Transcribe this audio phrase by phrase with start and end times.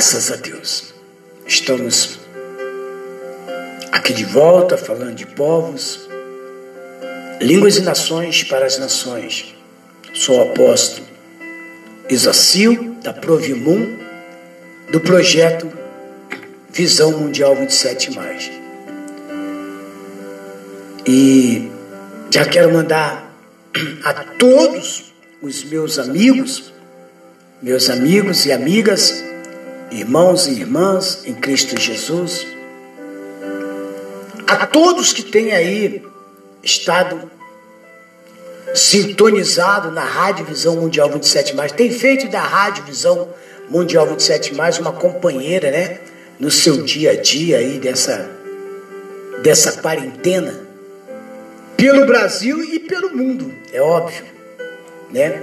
[0.00, 0.94] Graças a Deus.
[1.46, 2.18] Estamos
[3.92, 6.08] aqui de volta falando de povos,
[7.38, 9.54] línguas e nações para as nações.
[10.14, 11.06] Sou o apóstolo
[12.08, 13.98] Isacil, da Provimum,
[14.90, 15.70] do projeto
[16.70, 18.18] Visão Mundial 27.
[21.06, 21.70] E
[22.30, 23.30] já quero mandar
[24.02, 26.72] a todos os meus amigos,
[27.60, 29.28] meus amigos e amigas,
[29.90, 32.46] irmãos e irmãs em Cristo Jesus,
[34.46, 36.02] a todos que têm aí
[36.62, 37.30] estado
[38.74, 43.28] sintonizado na Rádio Visão Mundial 27, tem feito da Rádio Visão
[43.68, 45.98] Mundial 27 uma companheira, né?
[46.38, 48.30] No seu dia a dia aí dessa,
[49.42, 50.54] dessa quarentena,
[51.76, 54.24] pelo Brasil e pelo mundo, é óbvio,
[55.10, 55.42] né?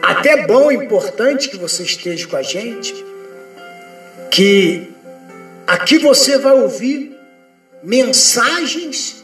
[0.00, 3.11] Até bom, importante que você esteja com a gente,
[4.32, 4.90] que
[5.66, 7.14] aqui você vai ouvir
[7.82, 9.22] mensagens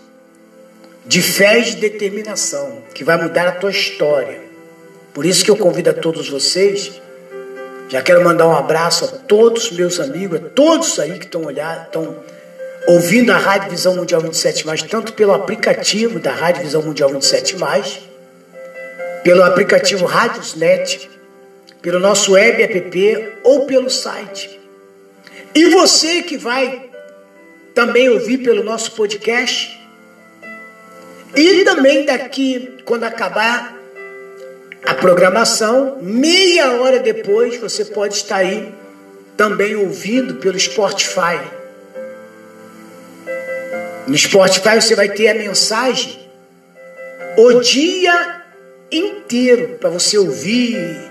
[1.06, 4.38] de fé e de determinação, que vai mudar a tua história.
[5.14, 7.00] Por isso que eu convido a todos vocês,
[7.88, 11.84] já quero mandar um abraço a todos meus amigos, a todos aí que estão olhando,
[11.84, 12.16] estão
[12.86, 17.56] ouvindo a Rádio Visão Mundial 27, tanto pelo aplicativo da Rádio Visão Mundial 27,
[19.24, 21.08] pelo aplicativo Radiosnet,
[21.80, 24.57] pelo nosso web app ou pelo site.
[25.54, 26.88] E você que vai
[27.74, 29.78] também ouvir pelo nosso podcast.
[31.36, 33.76] E também daqui, quando acabar
[34.84, 38.72] a programação, meia hora depois você pode estar aí
[39.36, 41.40] também ouvindo pelo Spotify.
[44.06, 46.18] No Spotify você vai ter a mensagem
[47.36, 48.42] o dia
[48.90, 51.07] inteiro para você ouvir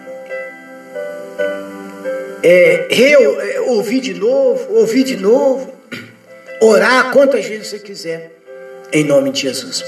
[2.43, 5.73] é, é, ouvir de novo, ouvir de novo,
[6.61, 8.31] orar quantas vezes você quiser,
[8.91, 9.83] em nome de Jesus.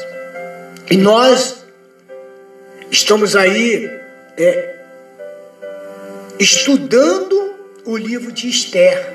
[0.89, 1.63] E nós
[2.91, 3.89] estamos aí
[4.37, 4.75] é,
[6.39, 7.53] estudando
[7.85, 9.13] o livro de Esther.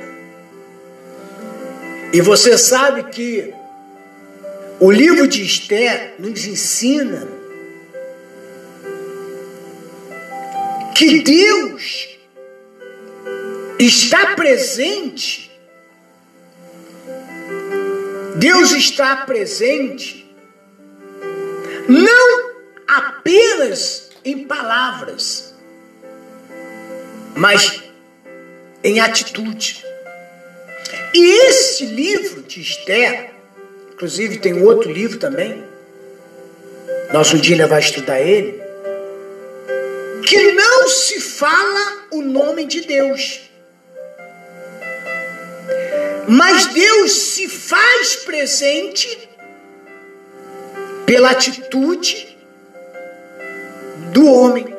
[2.12, 3.52] E você sabe que
[4.78, 7.26] o livro de Esther nos ensina
[10.94, 12.13] que Deus
[13.78, 15.50] está presente.
[18.36, 20.24] Deus está presente
[21.88, 22.52] não
[22.86, 25.54] apenas em palavras,
[27.36, 27.82] mas
[28.82, 29.84] em atitude.
[31.12, 33.30] E esse livro de Esther,
[33.92, 35.64] inclusive tem outro livro também,
[37.12, 38.60] nosso dia vai estudar ele,
[40.26, 43.42] que não se fala o nome de Deus.
[46.34, 49.28] Mas Deus se faz presente
[51.06, 52.36] pela atitude
[54.12, 54.76] do homem.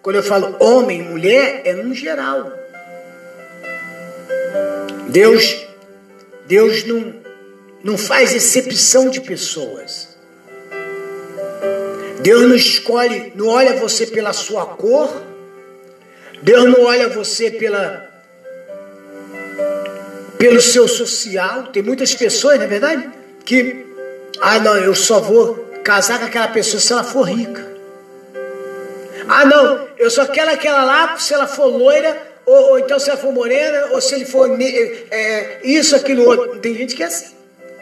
[0.00, 2.52] Quando eu falo homem, mulher, é no geral.
[5.08, 5.66] Deus,
[6.46, 7.14] Deus não,
[7.82, 10.16] não faz exceção de pessoas.
[12.20, 15.10] Deus não escolhe, não olha você pela sua cor.
[16.42, 18.05] Deus não olha você pela
[20.38, 21.64] pelo seu social.
[21.68, 23.08] Tem muitas pessoas, não é verdade?
[23.44, 23.86] Que,
[24.40, 25.54] ah, não, eu só vou
[25.84, 27.66] casar com aquela pessoa se ela for rica.
[29.28, 33.10] Ah, não, eu só quero aquela lá se ela for loira, ou, ou então se
[33.10, 36.58] ela for morena, ou se ele for é, isso, aquilo, outro.
[36.60, 37.34] Tem gente que é assim,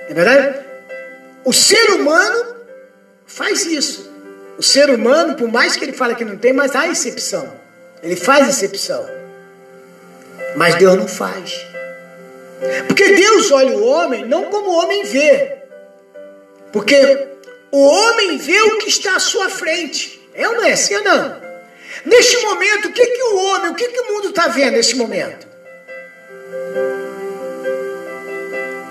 [0.05, 0.59] não é verdade?
[1.45, 2.55] O ser humano
[3.27, 4.11] faz isso.
[4.57, 7.53] O ser humano, por mais que ele fale que não tem, mas há exceção.
[8.03, 9.07] Ele faz exceção.
[10.57, 11.74] Mas Deus não faz.
[12.87, 15.59] Porque Deus olha o homem não como o homem vê.
[16.73, 17.29] Porque
[17.71, 20.21] o homem vê o que está à sua frente.
[20.35, 21.45] É ou não é assim ou não?
[22.05, 24.97] Neste momento, o que, que o homem, o que, que o mundo está vendo nesse
[24.97, 25.47] momento?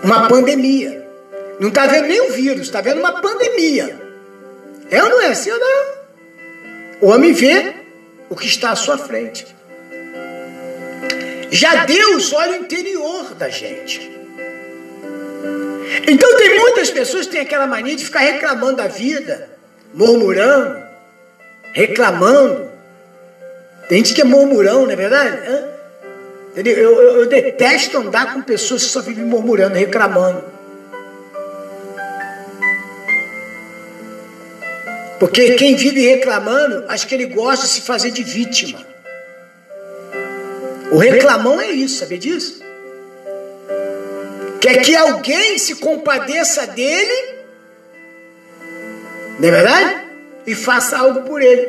[0.03, 1.07] Uma pandemia.
[1.59, 3.99] Não está vendo nem o vírus, está vendo uma pandemia.
[4.89, 5.93] É ou não é assim ou não?
[7.01, 7.73] O homem vê
[8.29, 9.45] o que está à sua frente.
[11.53, 14.11] Já Deus olha o interior da gente.
[16.07, 19.49] Então tem muitas pessoas que têm aquela mania de ficar reclamando da vida,
[19.93, 20.83] murmurando,
[21.71, 22.71] reclamando.
[23.87, 25.37] Tem gente que é murmurão, não é verdade?
[26.55, 30.43] Eu, eu, eu detesto andar com pessoas que só vivem murmurando, reclamando.
[35.19, 38.92] Porque quem vive reclamando, acho que ele gosta de se fazer de vítima.
[40.93, 42.61] O reclamão é isso, sabe disso?
[44.61, 47.35] Quer que alguém se compadeça dele,
[49.39, 50.03] não é verdade?
[50.45, 51.67] E faça algo por ele.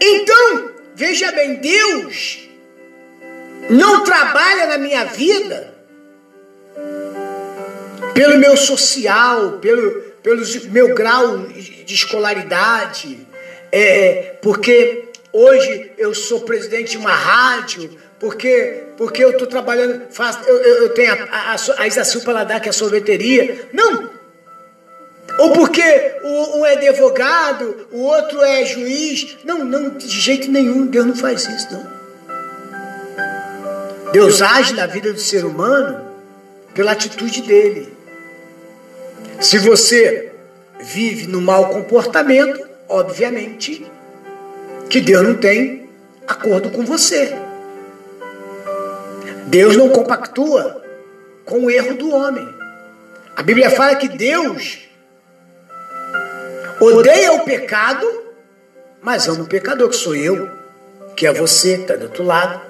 [0.00, 2.48] Então, veja bem, Deus
[3.68, 5.74] não trabalha na minha vida
[8.14, 13.26] pelo meu social, pelo, pelo meu grau de escolaridade,
[13.70, 20.40] é, porque hoje eu sou presidente de uma rádio, porque, porque eu estou trabalhando, faço,
[20.46, 23.68] eu, eu tenho a, a, a Isacil Paladar, que é a sorveteria.
[23.72, 24.10] Não!
[25.38, 25.82] Ou porque
[26.24, 29.36] um é advogado, o outro é juiz.
[29.44, 31.98] Não, não, de jeito nenhum, Deus não faz isso, não.
[34.12, 36.08] Deus age na vida do ser humano
[36.74, 37.92] pela atitude dele.
[39.40, 40.32] Se você
[40.80, 43.86] vive no mau comportamento, obviamente
[44.88, 45.88] que Deus não tem
[46.26, 47.36] acordo com você.
[49.46, 50.82] Deus não compactua
[51.44, 52.48] com o erro do homem.
[53.36, 54.80] A Bíblia fala que Deus
[56.80, 58.06] odeia o pecado,
[59.00, 60.50] mas ama o pecador, que sou eu,
[61.16, 62.60] que é você, está do outro lado.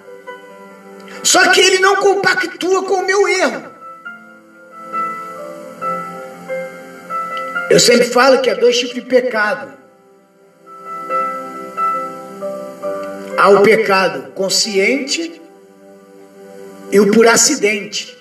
[1.23, 3.79] Só que ele não compactua com o meu erro.
[7.71, 9.73] Eu sempre falo que há dois tipos de pecado.
[13.39, 15.41] Há o pecado consciente
[16.91, 18.19] e o por acidente.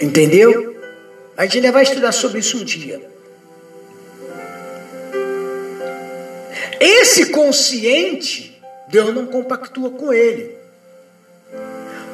[0.00, 0.76] Entendeu?
[1.36, 3.00] A gente ainda vai estudar sobre isso um dia.
[6.80, 10.56] Esse consciente, Deus não compactua com ele.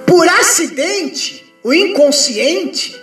[0.06, 3.00] Por acidente, o inconsciente,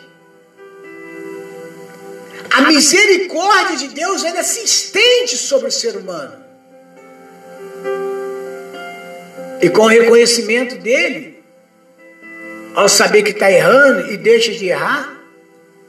[2.51, 6.40] a misericórdia de Deus ainda se estende sobre o ser humano.
[9.61, 11.41] E com o reconhecimento dele,
[12.73, 15.21] ao saber que está errando e deixa de errar,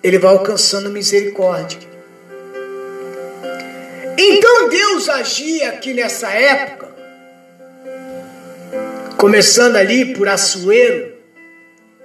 [0.03, 1.79] ele vai alcançando misericórdia.
[4.19, 6.89] Então Deus agia aqui nessa época,
[9.17, 11.13] começando ali por Assuero,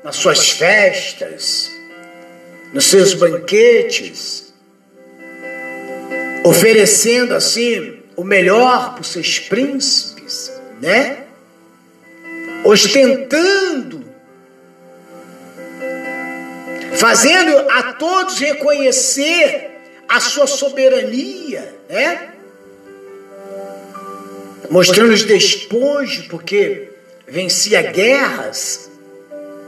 [0.03, 1.69] nas suas festas,
[2.71, 4.53] nos seus banquetes,
[6.45, 11.26] oferecendo assim o melhor para os seus príncipes, né?
[12.67, 14.03] Ostentando,
[16.97, 19.71] fazendo a todos reconhecer
[20.05, 22.33] a sua soberania, né?
[24.69, 26.89] Mostrando os despojos, porque
[27.25, 28.89] vencia guerras,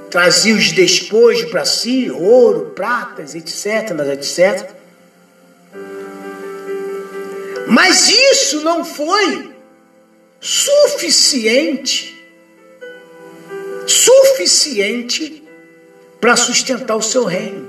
[0.09, 4.71] trazia os despojos para si, ouro, pratas, etc, etc.
[7.65, 9.53] Mas isso não foi
[10.41, 12.18] suficiente
[13.89, 15.43] suficiente
[16.21, 17.67] para sustentar o seu reino.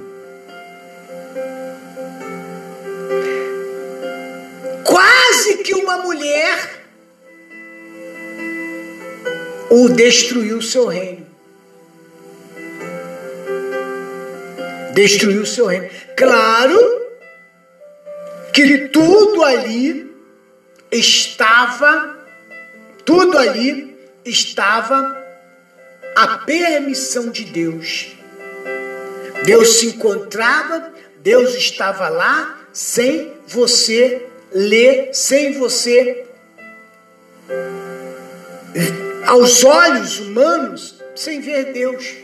[4.85, 6.81] Quase que uma mulher
[9.71, 11.27] o destruiu o seu reino.
[14.93, 15.89] Destruiu o seu reino.
[16.17, 16.79] Claro
[18.53, 20.13] que tudo ali
[20.91, 22.19] estava,
[23.05, 25.20] tudo ali estava
[26.15, 28.17] a permissão de Deus.
[29.45, 36.25] Deus se encontrava, Deus estava lá, sem você ler, sem você,
[39.27, 42.17] aos olhos humanos, sem ver Deus.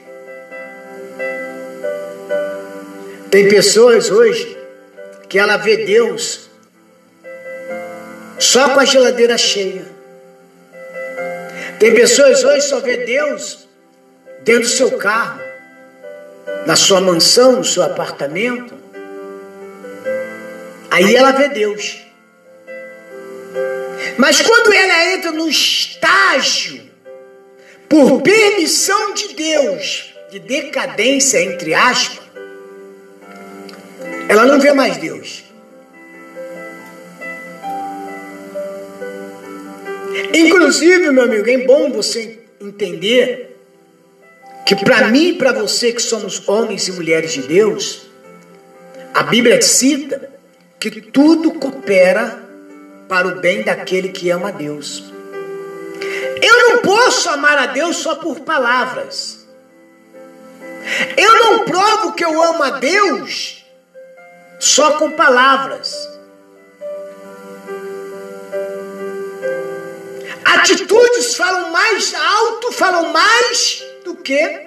[3.30, 4.56] Tem pessoas hoje
[5.28, 6.48] que ela vê Deus
[8.38, 9.86] só com a geladeira cheia.
[11.78, 13.65] Tem pessoas hoje só vê Deus
[14.46, 15.40] dentro do seu carro,
[16.66, 18.74] na sua mansão, no seu apartamento.
[20.88, 21.98] Aí ela vê Deus.
[24.16, 26.80] Mas quando ela entra no estágio,
[27.88, 32.24] por permissão de Deus, de decadência, entre aspas,
[34.28, 35.44] ela não vê mais Deus.
[40.32, 43.55] Inclusive, meu amigo, é bom você entender
[44.66, 48.02] que para mim e para você que somos homens e mulheres de Deus,
[49.14, 50.28] a Bíblia cita
[50.80, 52.42] que tudo coopera
[53.08, 55.04] para o bem daquele que ama a Deus.
[56.42, 59.46] Eu não posso amar a Deus só por palavras.
[61.16, 63.64] Eu não provo que eu amo a Deus
[64.58, 65.94] só com palavras.
[70.44, 74.66] Atitudes falam mais alto, falam mais do que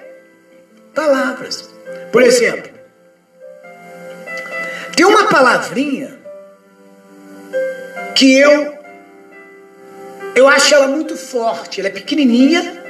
[0.94, 1.70] palavras.
[2.12, 2.70] Por exemplo,
[4.94, 6.18] tem uma palavrinha
[8.14, 8.78] que eu
[10.34, 11.80] eu acho ela muito forte.
[11.80, 12.84] Ela é pequenininha,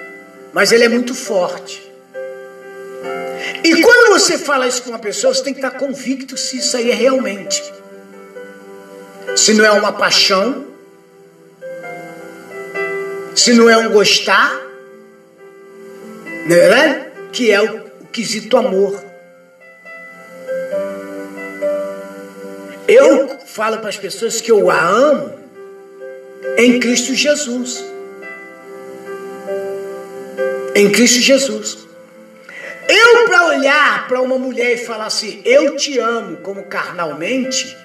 [0.52, 1.88] mas ela é muito forte.
[3.62, 6.76] E quando você fala isso com uma pessoa, você tem que estar convicto se isso
[6.76, 7.62] aí é realmente.
[9.36, 10.66] Se não é uma paixão,
[13.34, 14.59] se não é um gostar,
[16.46, 17.06] não é verdade?
[17.32, 19.10] Que é o, o quesito amor.
[22.88, 25.38] Eu falo para as pessoas que eu a amo
[26.56, 27.84] em Cristo Jesus.
[30.74, 31.78] Em Cristo Jesus.
[32.88, 37.76] Eu, para olhar para uma mulher e falar assim, eu te amo como carnalmente,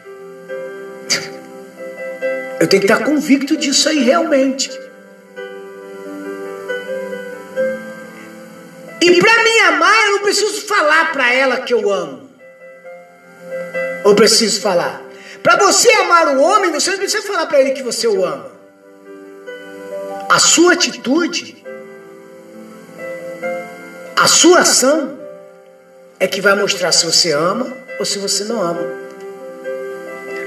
[2.60, 4.85] eu tenho que estar convicto disso aí realmente.
[10.26, 12.30] Preciso falar para ela que eu amo.
[14.04, 15.02] Ou preciso falar?
[15.42, 18.52] Para você amar o homem, você não precisa falar para ele que você o ama.
[20.30, 21.64] A sua atitude
[24.26, 25.20] a sua ação
[26.20, 28.82] é que vai mostrar se você ama ou se você não ama.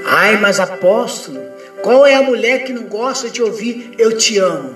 [0.05, 1.39] Ai, mas apóstolo,
[1.81, 4.75] qual é a mulher que não gosta de ouvir eu te amo?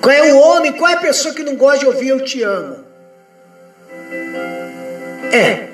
[0.00, 2.42] Qual é o homem, qual é a pessoa que não gosta de ouvir eu te
[2.42, 2.83] amo?
[5.34, 5.66] É,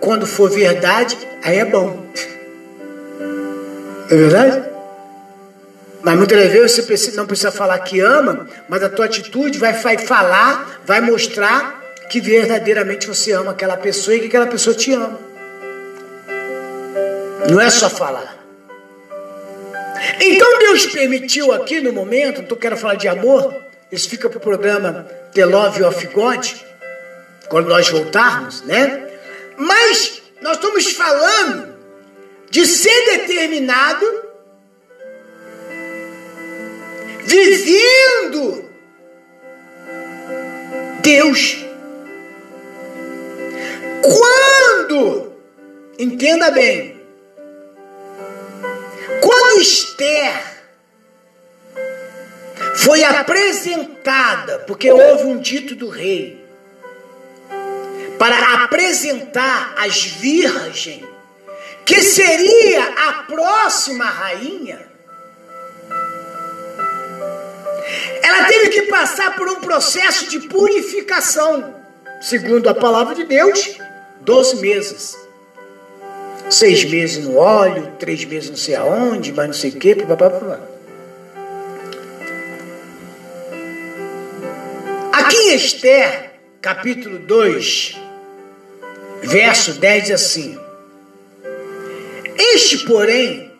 [0.00, 2.04] quando for verdade, aí é bom.
[4.10, 4.64] É verdade?
[6.02, 9.74] Mas muitas vezes você precisa, não precisa falar que ama, mas a tua atitude vai,
[9.74, 11.80] vai falar, vai mostrar
[12.10, 15.20] que verdadeiramente você ama aquela pessoa e que aquela pessoa te ama.
[17.48, 18.38] Não é só falar.
[20.20, 23.54] Então Deus permitiu aqui no momento, não quero falar de amor,
[23.92, 26.69] isso fica para o programa The Love of God,
[27.50, 29.10] quando nós voltarmos, né?
[29.58, 31.74] Mas nós estamos falando
[32.48, 34.06] de ser determinado
[37.26, 38.70] vivendo
[41.02, 41.58] Deus.
[44.02, 45.32] Quando,
[45.98, 47.00] entenda bem,
[49.20, 50.50] quando Esther
[52.76, 56.39] foi apresentada, porque houve um dito do rei,
[58.20, 61.02] para apresentar as virgens,
[61.86, 64.90] que seria a próxima rainha,
[68.22, 71.74] Ela teve que passar por um processo de purificação,
[72.20, 73.78] segundo a palavra de Deus,
[74.20, 75.18] 12 meses.
[76.48, 80.60] Seis meses no óleo, três meses não sei aonde, mas não sei o que, papapá.
[85.12, 88.09] Aqui em Esther, capítulo 2,
[89.22, 90.58] verso 10 diz assim:
[92.36, 93.50] Este, porém,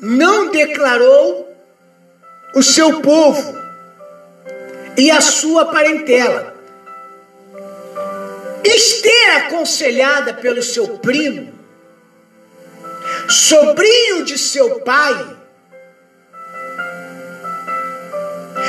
[0.00, 1.48] não declarou
[2.54, 3.56] o seu povo
[4.96, 6.52] e a sua parentela.
[8.64, 11.52] Esther, aconselhada pelo seu primo,
[13.28, 15.36] sobrinho de seu pai,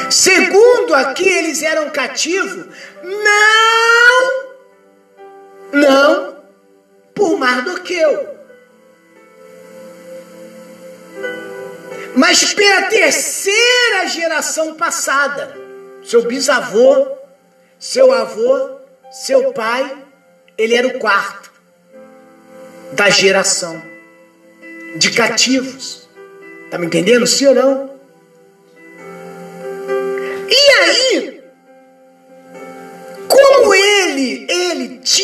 [0.10, 2.66] segundo aqui eles eram cativos,
[3.04, 4.43] não,
[5.74, 6.38] não
[7.14, 8.38] por Mardoqueu,
[12.16, 15.64] mas pela terceira geração passada
[16.04, 17.08] seu bisavô,
[17.80, 18.78] seu avô,
[19.12, 19.98] seu pai,
[20.58, 21.52] ele era o quarto
[22.92, 23.82] da geração
[24.98, 26.08] de cativos.
[26.70, 27.26] Tá me entendendo?
[27.26, 27.93] Sim ou não?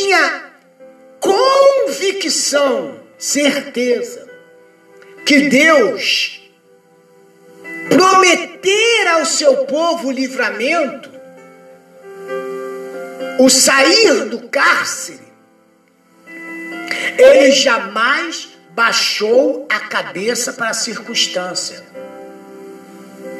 [0.10, 0.44] Tinha
[1.20, 4.28] convicção, certeza
[5.24, 6.42] que Deus
[7.89, 11.12] prometer ao seu povo livramento,
[13.39, 15.30] o sair do cárcere,
[17.18, 21.86] ele jamais baixou a cabeça para a circunstância.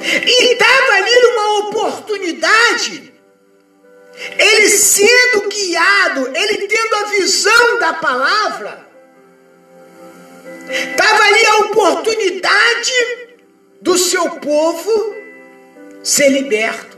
[0.01, 3.08] E estava ali numa oportunidade,
[4.38, 8.88] ele sendo guiado, ele tendo a visão da palavra,
[10.69, 12.91] estava ali a oportunidade
[13.81, 15.15] do seu povo
[16.03, 16.97] ser liberto.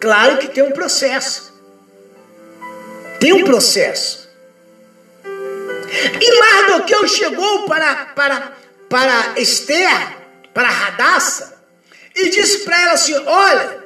[0.00, 1.52] Claro que tem um processo.
[3.18, 4.28] Tem um processo.
[6.20, 8.52] E Mardoqueu chegou para, para,
[8.88, 10.16] para Esther,
[10.54, 11.60] para Radassa,
[12.14, 13.84] e disse para ela assim: Olha,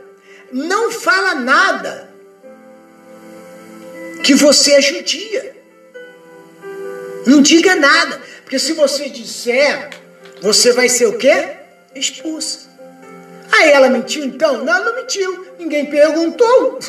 [0.52, 2.05] não fala nada
[4.26, 5.54] que você é judia.
[7.24, 9.90] Não diga nada, porque se você disser,
[10.42, 11.50] você vai ser o quê?
[11.94, 12.68] Expulsa.
[13.52, 14.64] Aí ela mentiu então?
[14.64, 15.46] Não, não mentiu.
[15.60, 16.80] Ninguém perguntou.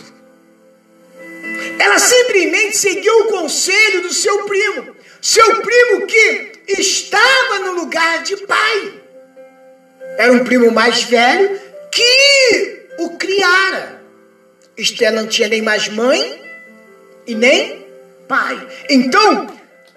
[1.77, 4.95] Ela simplesmente seguiu o conselho do seu primo.
[5.21, 8.93] Seu primo que estava no lugar de pai.
[10.17, 14.01] Era um primo mais velho que o criara.
[14.75, 16.46] Esther não tinha nem mais mãe
[17.27, 17.85] e nem
[18.27, 18.67] pai.
[18.89, 19.47] Então,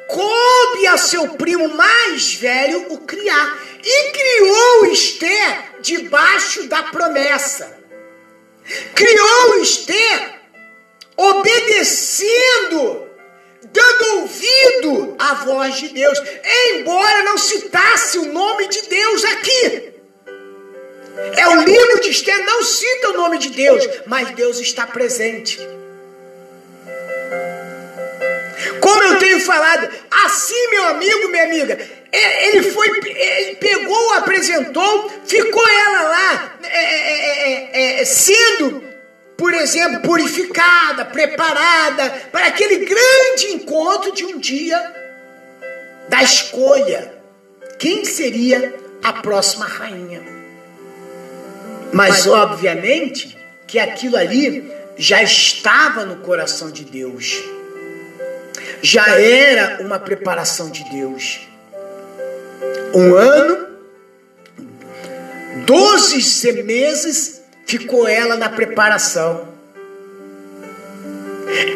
[0.08, 3.58] coube a seu primo mais velho o criar.
[3.82, 7.78] E criou Esther debaixo da promessa.
[8.94, 10.40] Criou Esther
[11.16, 13.08] obedecendo,
[13.72, 16.18] dando ouvido à voz de Deus,
[16.72, 19.92] embora não citasse o nome de Deus aqui.
[21.36, 25.58] É o livro de Esther, não cita o nome de Deus, mas Deus está presente.
[29.10, 29.88] Eu tenho falado,
[30.24, 31.78] assim, meu amigo, minha amiga,
[32.12, 38.82] é, ele foi, ele pegou, apresentou, ficou ela lá, é é, é, é, sendo,
[39.36, 44.78] por exemplo, purificada, preparada para aquele grande encontro de um dia
[46.08, 47.14] da escolha.
[47.78, 50.22] Quem seria a próxima rainha?
[51.92, 57.42] Mas, obviamente, que aquilo ali já estava no coração de Deus
[58.82, 61.40] já era uma preparação de Deus.
[62.94, 63.68] Um ano,
[65.66, 69.48] doze meses ficou ela na preparação.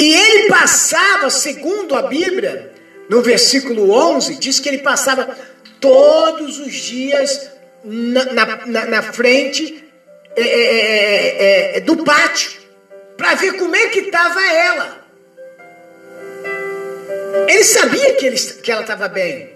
[0.01, 2.73] E ele passava, segundo a Bíblia,
[3.09, 5.37] no versículo 11, diz que ele passava
[5.81, 7.51] todos os dias
[7.85, 8.25] na,
[8.67, 9.85] na, na, frente
[10.37, 12.53] é, é, é, do pátio,
[13.17, 15.04] para ver como é que estava ela.
[17.49, 19.55] Ele sabia que, ele, que ela estava bem.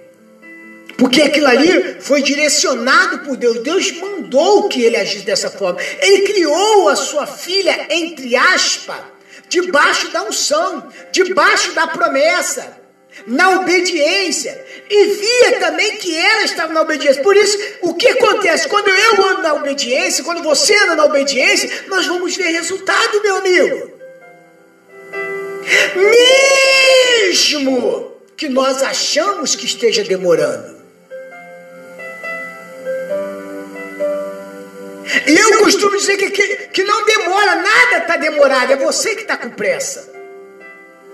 [0.98, 3.62] Porque aquilo ali foi direcionado por Deus.
[3.62, 5.80] Deus mandou que ele agisse dessa forma.
[6.00, 8.96] Ele criou a sua filha, entre aspas,
[9.48, 12.76] debaixo da unção, debaixo da promessa,
[13.28, 14.60] na obediência.
[14.90, 17.22] E via também que ela estava na obediência.
[17.22, 18.66] Por isso, o que acontece?
[18.66, 23.36] Quando eu ando na obediência, quando você anda na obediência, nós vamos ver resultado, meu
[23.36, 23.97] amigo.
[27.24, 30.78] Mesmo que nós achamos que esteja demorando.
[35.26, 39.22] E eu costumo dizer que, que, que não demora, nada está demorado, é você que
[39.22, 40.12] está com pressa.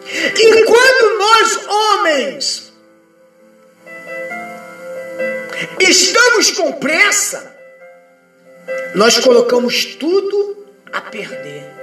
[0.06, 2.72] E quando nós, homens,
[5.80, 7.56] estamos com pressa,
[8.94, 11.73] nós colocamos tudo a perder.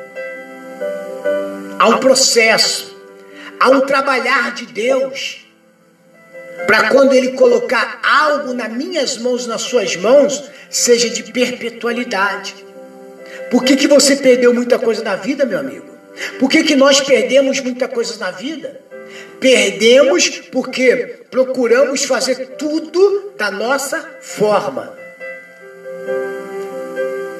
[1.82, 2.96] Há um processo,
[3.60, 5.44] há um trabalhar de Deus.
[6.68, 12.54] Para quando Ele colocar algo nas minhas mãos, nas suas mãos, seja de perpetualidade.
[13.50, 15.88] Por que, que você perdeu muita coisa na vida, meu amigo?
[16.38, 18.80] Por que, que nós perdemos muita coisa na vida?
[19.40, 25.01] Perdemos porque procuramos fazer tudo da nossa forma.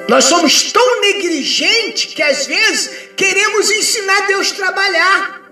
[0.08, 5.42] Nós somos tão negligentes que às vezes queremos ensinar Deus a trabalhar.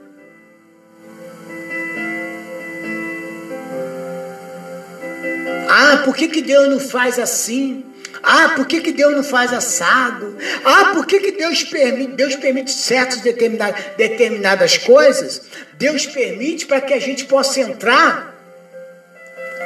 [5.68, 7.84] Ah, por que, que Deus não faz assim?
[8.22, 10.36] Ah, por que, que Deus não faz assado?
[10.64, 12.12] Ah, por que, que Deus permite?
[12.12, 15.42] Deus permite certas determinadas, determinadas coisas.
[15.74, 18.34] Deus permite para que a gente possa entrar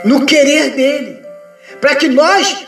[0.05, 1.25] no querer dele.
[1.81, 2.66] Para que nós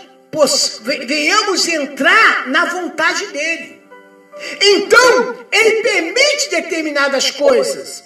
[0.83, 3.83] venhamos entrar na vontade dele.
[4.61, 8.05] Então, ele permite determinadas coisas.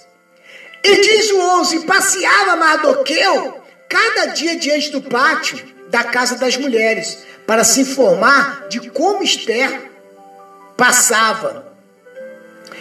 [0.82, 7.24] E diz o 11: passeava Mardoqueu cada dia diante do pátio da casa das mulheres
[7.46, 9.90] para se informar de como Esther
[10.76, 11.74] passava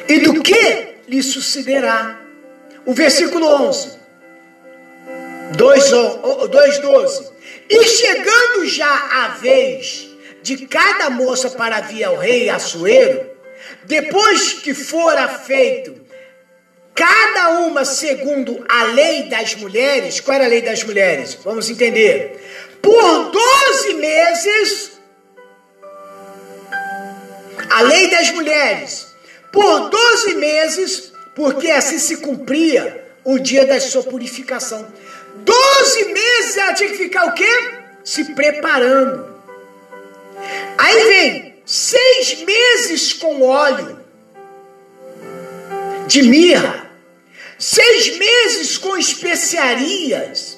[0.08, 2.20] e do que lhe sucederá.
[2.86, 3.98] O versículo 11,
[5.58, 7.39] 2,12.
[7.70, 10.10] E chegando já a vez
[10.42, 13.30] de cada moça para vir ao rei Assuero,
[13.86, 16.00] depois que fora feito
[16.96, 21.38] cada uma segundo a lei das mulheres, qual era a lei das mulheres?
[21.44, 22.42] Vamos entender.
[22.82, 24.92] Por 12 meses,
[27.70, 29.08] a lei das mulheres,
[29.52, 34.92] por 12 meses, porque assim se cumpria o dia da sua purificação.
[35.44, 37.74] 12 meses ela tinha que ficar o quê?
[38.04, 39.28] Se preparando.
[40.78, 44.00] Aí vem seis meses com óleo
[46.08, 46.90] de mirra,
[47.58, 50.58] seis meses com especiarias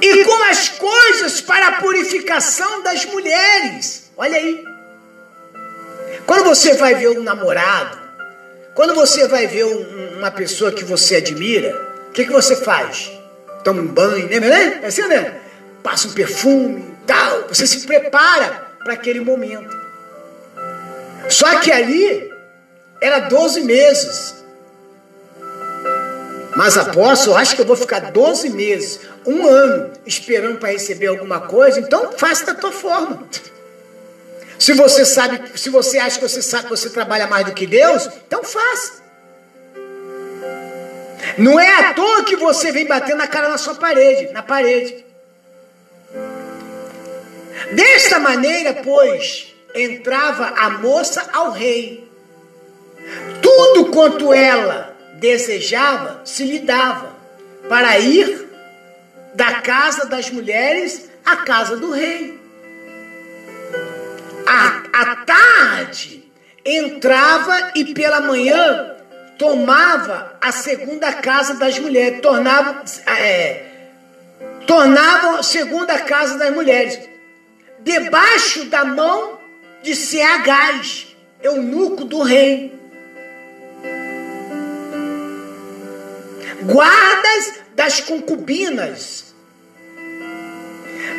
[0.00, 4.10] e com as coisas para a purificação das mulheres.
[4.16, 4.64] Olha aí.
[6.26, 7.98] Quando você vai ver um namorado,
[8.74, 13.10] quando você vai ver um, uma pessoa que você admira, o que, que você faz?
[13.64, 14.80] Toma um banho, né?
[14.82, 15.40] É assim, né?
[15.82, 17.48] Passa um perfume, tal.
[17.48, 19.76] Você se prepara para aquele momento.
[21.28, 22.32] Só que ali
[23.00, 24.34] era 12 meses.
[26.56, 31.42] Mas apóstolo, acho que eu vou ficar 12 meses, um ano, esperando para receber alguma
[31.42, 33.28] coisa, então faça da tua forma.
[34.58, 37.64] Se você sabe, se você acha que você sabe que você trabalha mais do que
[37.64, 38.94] Deus, então faça.
[41.38, 45.04] Não é à toa que você vem batendo a cara na sua parede, na parede.
[47.72, 52.08] Desta maneira, pois, entrava a moça ao rei.
[53.40, 57.16] Tudo quanto ela desejava se lhe dava,
[57.68, 58.48] para ir
[59.34, 62.38] da casa das mulheres à casa do rei.
[64.46, 66.24] À, à tarde
[66.64, 68.97] entrava e pela manhã
[69.38, 73.64] tomava a segunda casa das mulheres, tornava, é,
[74.66, 76.98] tornava a segunda casa das mulheres
[77.78, 79.38] debaixo da mão
[79.82, 82.76] de Seagás, eunuco do rei.
[86.64, 89.32] Guardas das concubinas.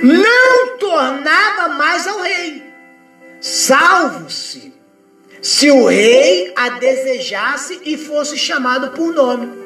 [0.03, 2.63] Não tornava mais ao rei,
[3.41, 4.79] salvo-se
[5.41, 9.58] se o rei a desejasse e fosse chamado por nome.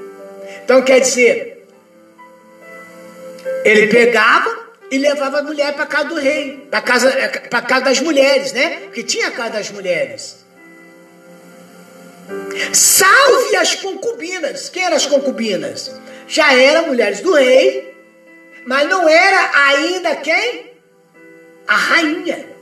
[0.63, 1.65] Então quer dizer,
[3.63, 7.11] ele pegava e levava a mulher para casa do rei, para casa,
[7.49, 8.81] para casa das mulheres, né?
[8.85, 10.43] Porque tinha a casa das mulheres.
[12.71, 14.69] Salve as concubinas.
[14.69, 15.91] Quem eram as concubinas?
[16.27, 17.93] Já eram mulheres do rei,
[18.65, 20.71] mas não era ainda quem?
[21.67, 22.52] A rainha.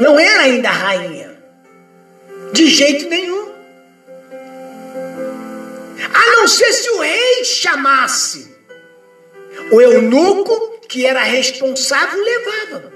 [0.00, 1.36] Não era ainda rainha.
[2.52, 3.52] De jeito nenhum.
[6.12, 8.52] A não ser se o rei chamasse
[9.70, 12.92] o eunuco, que era responsável, levava.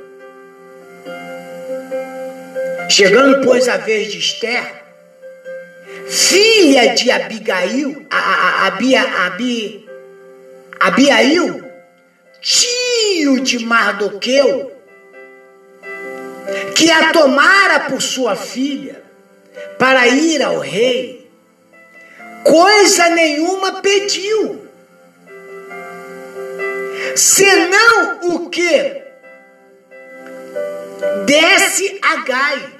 [2.88, 4.84] Chegando, pois, a vez de Esther,
[6.06, 8.94] filha de Abigail, a, Abi,
[10.78, 11.64] Abiail,
[12.40, 14.75] tio de Mardoqueu,
[16.74, 19.02] que a tomara por sua filha
[19.78, 21.30] para ir ao rei,
[22.44, 24.66] coisa nenhuma pediu
[27.16, 29.02] senão o que?
[31.24, 32.72] Desce a Gai.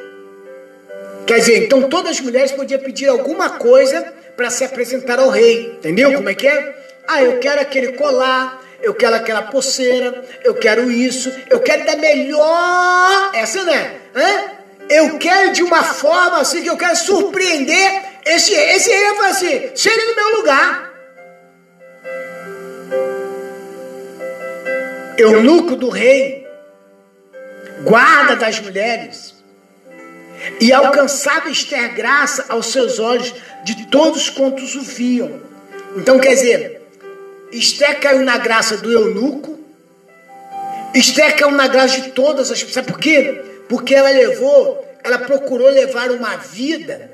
[1.26, 5.76] Quer dizer, então todas as mulheres podiam pedir alguma coisa para se apresentar ao rei.
[5.79, 6.76] Entendeu como é que é?
[7.09, 11.96] Ah, eu quero aquele colar, eu quero aquela pulseira, eu quero isso, eu quero da
[11.96, 13.30] melhor.
[13.34, 14.00] Essa né?
[14.88, 19.14] Eu quero de uma forma assim que eu quero surpreender esse, esse rei.
[19.14, 20.86] Falo assim: chegue no meu lugar.
[25.18, 26.46] eunuco do rei,
[27.82, 29.34] guarda das mulheres,
[30.60, 33.34] e alcançava Esther graça aos seus olhos
[33.64, 35.40] de todos quantos o viam.
[35.96, 36.86] Então, quer dizer,
[37.52, 39.59] Esther caiu na graça do eunuco,
[40.94, 42.74] Esther caiu na graça de todas as pessoas.
[42.74, 43.42] Sabe por quê?
[43.68, 47.11] Porque ela levou, ela procurou levar uma vida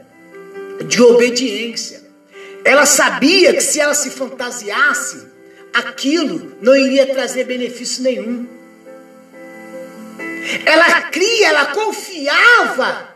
[0.86, 2.00] de obediência.
[2.64, 5.26] Ela sabia que se ela se fantasiasse,
[5.72, 8.46] aquilo não iria trazer benefício nenhum.
[10.64, 13.08] Ela cria, ela confiava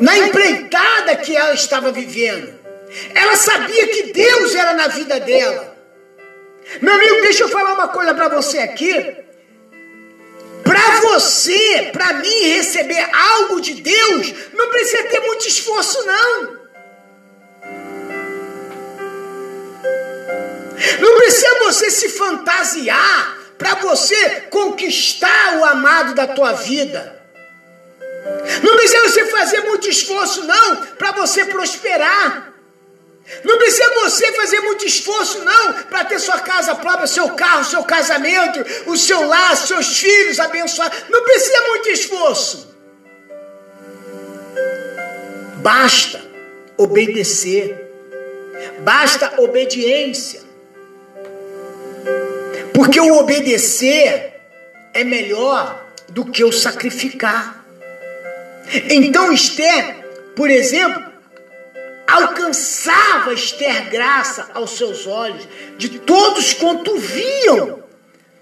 [0.00, 2.61] na empreitada que ela estava vivendo.
[3.14, 5.76] Ela sabia que Deus era na vida dela.
[6.80, 9.16] Meu amigo, deixa eu falar uma coisa para você aqui.
[10.62, 16.62] Para você, para mim receber algo de Deus, não precisa ter muito esforço, não.
[21.00, 27.20] Não precisa você se fantasiar para você conquistar o amado da tua vida.
[28.62, 32.51] Não precisa você fazer muito esforço, não, para você prosperar.
[33.44, 37.82] Não precisa você fazer muito esforço, não, para ter sua casa própria, seu carro, seu
[37.84, 40.98] casamento, o seu lar, seus filhos abençoados.
[41.08, 42.76] Não precisa muito esforço.
[45.56, 46.20] Basta
[46.76, 47.90] obedecer.
[48.80, 50.40] Basta obediência.
[52.74, 54.40] Porque o obedecer
[54.92, 57.64] é melhor do que o sacrificar.
[58.90, 60.04] Então Esther,
[60.34, 61.11] por exemplo,
[62.06, 65.46] alcançava Esther graça aos seus olhos,
[65.78, 67.82] de todos quanto viam,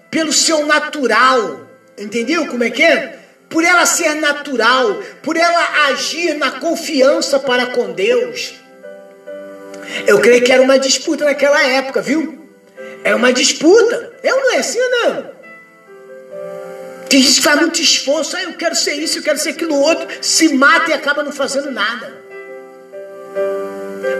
[0.09, 1.67] pelo seu natural.
[1.97, 3.19] Entendeu como é que é?
[3.49, 8.53] Por ela ser natural, por ela agir na confiança para com Deus.
[10.07, 12.49] Eu creio que era uma disputa naquela época, viu?
[13.03, 14.13] Era uma disputa.
[14.23, 15.41] Eu não é assim, não.
[17.09, 19.75] Tem gente que faz muito esforço, ah, eu quero ser isso, eu quero ser aquilo
[19.75, 22.20] outro, se mata e acaba não fazendo nada.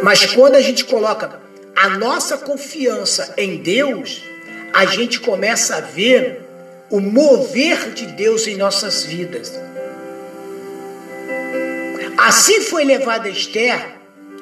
[0.01, 1.39] Mas quando a gente coloca
[1.75, 4.21] a nossa confiança em Deus,
[4.73, 6.41] a gente começa a ver
[6.89, 9.59] o mover de Deus em nossas vidas.
[12.17, 13.95] Assim foi levada Esther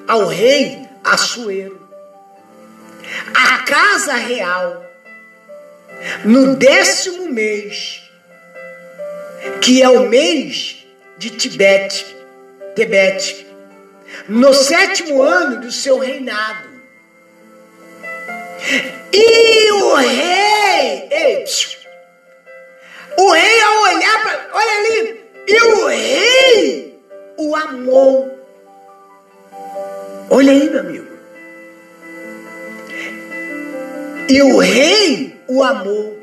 [0.08, 1.80] ao rei Assuero.
[3.34, 4.86] A casa real,
[6.24, 8.02] no décimo mês,
[9.62, 10.86] que é o mês
[11.18, 12.06] de Tibete,
[12.76, 13.49] Tebete,
[14.28, 16.70] no sétimo ano do seu reinado.
[19.12, 21.46] E o rei, ei,
[23.18, 27.00] o rei ao olhar para, olha ali, e o rei
[27.38, 28.40] o amou.
[30.30, 31.08] Olha aí, meu amigo.
[34.30, 36.20] E o rei o amou.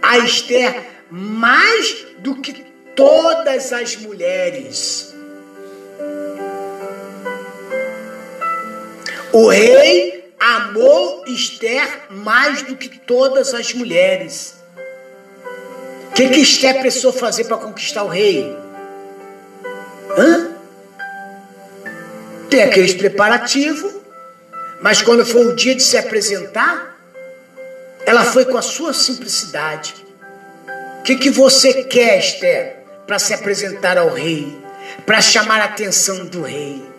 [0.00, 2.64] A Esther mais do que
[2.94, 5.05] todas as mulheres.
[9.38, 14.54] O rei amou Esther mais do que todas as mulheres.
[16.08, 18.56] O que, que Esther precisou fazer para conquistar o rei?
[20.16, 20.56] Hã?
[22.48, 23.96] Tem aqueles preparativos,
[24.80, 26.98] mas quando foi o dia de se apresentar,
[28.06, 29.96] ela foi com a sua simplicidade.
[31.00, 34.50] O que, que você quer, Esther, para se apresentar ao rei,
[35.04, 36.95] para chamar a atenção do rei?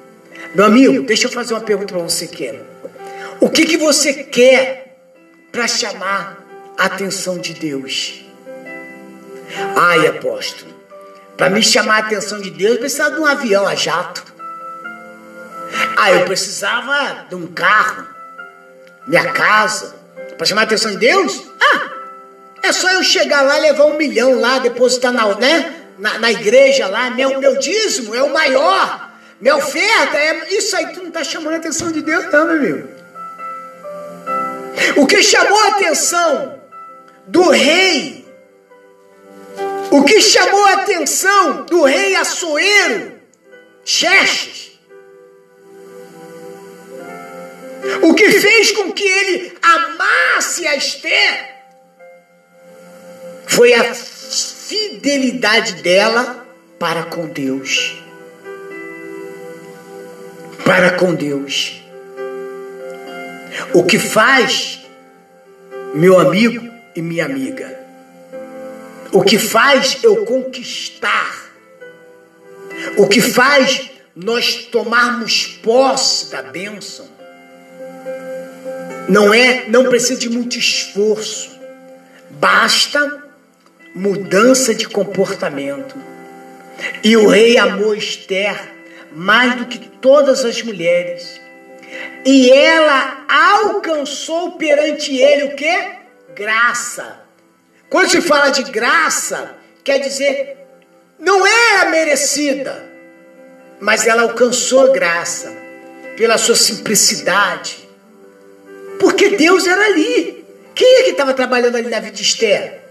[0.56, 2.64] Meu amigo, deixa eu fazer uma pergunta para você, quer.
[3.40, 4.98] O que, que você quer
[5.52, 6.44] para chamar
[6.78, 8.24] a atenção de Deus?
[9.76, 10.74] Ai, apóstolo,
[11.36, 14.24] para me chamar a atenção de Deus, eu precisava de um avião a jato.
[15.96, 18.08] Ah, eu precisava de um carro,
[19.06, 19.96] minha casa,
[20.38, 21.44] para chamar a atenção de Deus?
[21.62, 21.90] Ah,
[22.64, 26.88] é só eu chegar lá, levar um milhão lá, depositar na, né, na, na igreja
[26.88, 29.07] lá, meu, meu dízimo é o maior.
[29.40, 30.48] Minha oferta é.
[30.50, 32.90] Isso aí tu não está chamando a atenção de Deus, não, meu amigo.
[34.98, 36.62] O que chamou a atenção
[37.28, 38.26] do rei,
[39.92, 43.14] o que chamou a atenção do rei Açoeiro,
[43.84, 44.80] Xerxes,
[48.02, 51.58] o que fez com que ele amasse a Esther,
[53.46, 56.46] foi a fidelidade dela
[56.80, 58.07] para com Deus
[60.68, 61.82] para com Deus.
[63.74, 64.82] O que faz,
[65.96, 67.80] meu amigo e minha amiga,
[69.14, 71.50] o que faz eu conquistar,
[72.98, 77.08] o que faz nós tomarmos posse da bênção,
[79.08, 81.58] não é, não precisa de muito esforço,
[82.30, 83.24] basta
[83.96, 85.96] mudança de comportamento.
[87.02, 88.77] E o rei amou Esther
[89.12, 91.40] mais do que todas as mulheres.
[92.26, 95.92] E ela alcançou perante ele o que?
[96.36, 97.22] Graça.
[97.90, 100.58] Quando se fala de graça, quer dizer,
[101.18, 102.86] não era merecida,
[103.80, 105.56] mas ela alcançou graça
[106.18, 107.88] pela sua simplicidade.
[109.00, 110.46] Porque Deus era ali.
[110.76, 112.82] Quem é que estava trabalhando ali na vida de Esther?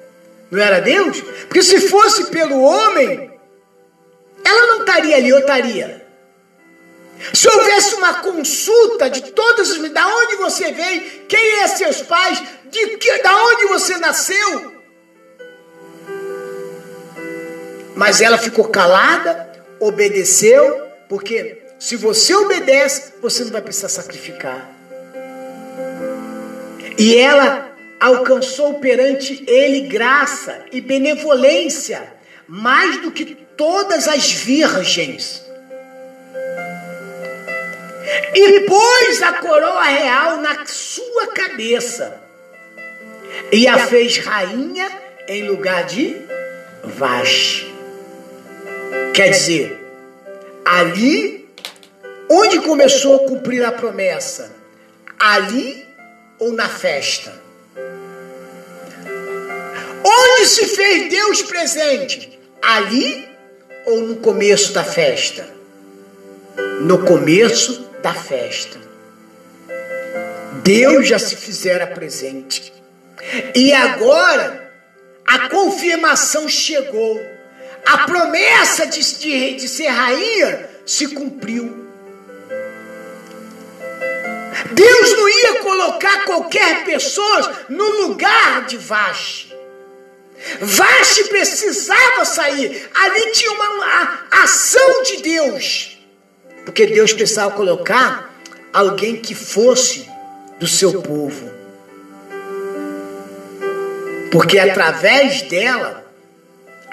[0.50, 1.20] Não era Deus?
[1.20, 3.30] Porque se fosse pelo homem,
[4.44, 6.05] ela não estaria ali, ou estaria.
[7.32, 9.90] Se houvesse uma consulta de todos os.
[9.90, 14.76] Da onde você veio, quem é seus pais, de que, da onde você nasceu.
[17.94, 19.50] Mas ela ficou calada,
[19.80, 24.70] obedeceu, porque se você obedece, você não vai precisar sacrificar.
[26.98, 32.14] E ela alcançou perante ele graça e benevolência,
[32.46, 35.45] mais do que todas as virgens.
[38.34, 42.20] E pôs a coroa real na sua cabeça,
[43.50, 44.88] e a fez rainha
[45.28, 46.16] em lugar de
[46.84, 47.74] Vaste.
[49.14, 49.80] Quer dizer,
[50.64, 51.48] ali,
[52.28, 54.52] onde começou a cumprir a promessa?
[55.18, 55.86] Ali
[56.38, 57.32] ou na festa?
[60.04, 62.38] Onde se fez Deus presente?
[62.62, 63.28] Ali
[63.86, 65.48] ou no começo da festa?
[66.80, 68.78] No começo da festa.
[70.62, 72.72] Deus já se fizera presente.
[73.54, 74.72] E agora
[75.26, 77.20] a confirmação chegou.
[77.84, 81.86] A promessa de, de, de ser rainha se cumpriu.
[84.72, 89.54] Deus não ia colocar qualquer pessoa no lugar de Vaste.
[90.60, 92.88] Vaste precisava sair.
[92.94, 95.95] Ali tinha uma ação de Deus.
[96.66, 98.34] Porque Deus precisava colocar
[98.72, 100.06] alguém que fosse
[100.58, 101.48] do seu povo.
[104.32, 106.04] Porque através dela,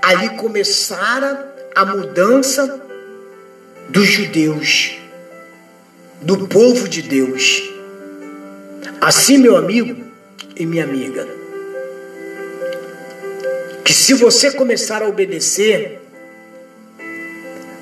[0.02, 2.82] ali começara a mudança
[3.90, 4.96] dos judeus,
[6.22, 7.64] do povo de Deus.
[9.02, 10.04] Assim, meu amigo
[10.56, 11.28] e minha amiga,
[13.84, 16.00] que se você começar a obedecer,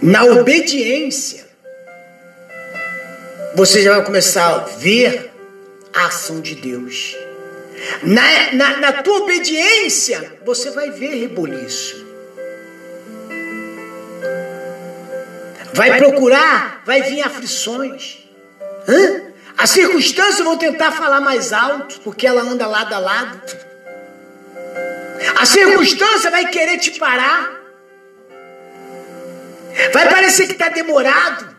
[0.02, 1.51] na obediência,
[3.56, 5.32] você já vai começar a ver
[5.94, 7.16] a ação de Deus.
[8.04, 12.06] Na, na, na tua obediência, você vai ver reboliço.
[15.74, 18.20] Vai procurar, vai vir aflições.
[18.88, 19.32] Hã?
[19.58, 23.42] As circunstâncias vão tentar falar mais alto, porque ela anda lado a lado.
[25.38, 27.62] A circunstância vai querer te parar.
[29.94, 31.51] Vai parecer que está demorado.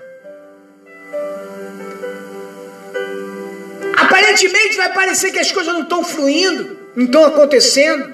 [4.12, 8.12] Aparentemente vai parecer que as coisas não estão fluindo, não estão acontecendo.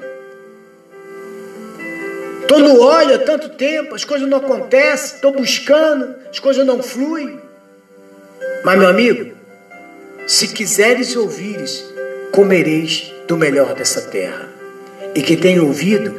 [2.42, 6.80] Estou no óleo há tanto tempo, as coisas não acontecem, estou buscando, as coisas não
[6.80, 7.40] fluem.
[8.64, 9.34] Mas, meu amigo,
[10.24, 11.84] se quiseres ouvires,
[12.30, 14.48] comereis do melhor dessa terra.
[15.16, 16.14] E que tem ouvido,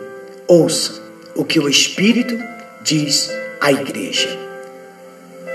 [0.46, 1.02] ouça
[1.34, 2.38] o que o Espírito
[2.82, 4.28] diz à igreja.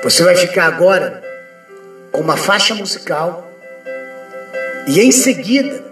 [0.03, 1.23] Você vai ficar agora
[2.11, 3.54] com uma faixa musical
[4.87, 5.83] e em seguida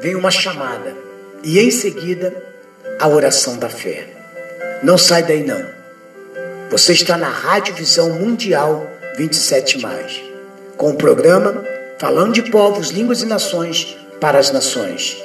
[0.00, 0.96] vem uma chamada
[1.42, 2.34] e em seguida
[2.98, 4.06] a oração da fé.
[4.82, 5.62] Não sai daí não.
[6.70, 10.22] Você está na Rádio Visão Mundial 27 mais,
[10.76, 11.64] com o programa
[11.98, 15.16] falando de povos, línguas e nações para as nações.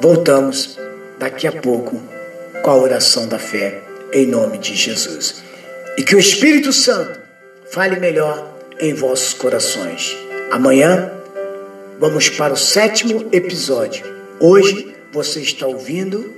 [0.00, 0.78] Voltamos
[1.18, 2.00] daqui a pouco
[2.62, 5.42] com a oração da fé em nome de Jesus.
[5.96, 7.18] E que o Espírito Santo
[7.70, 10.16] fale melhor em vossos corações.
[10.50, 11.10] Amanhã
[12.02, 14.04] vamos para o sétimo episódio.
[14.40, 16.34] Hoje você está ouvindo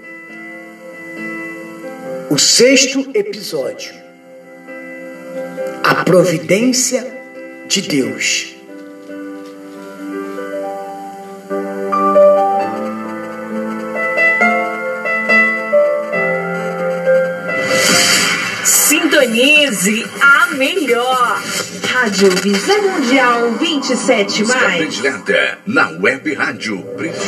[2.29, 3.95] o sexto episódio,
[5.83, 7.11] a providência
[7.67, 8.55] de Deus.
[18.67, 21.54] Sintonize a melhor.
[22.05, 24.77] Rádio Visão Mundial 27 mais.
[24.77, 27.25] predileta na web rádio preferida.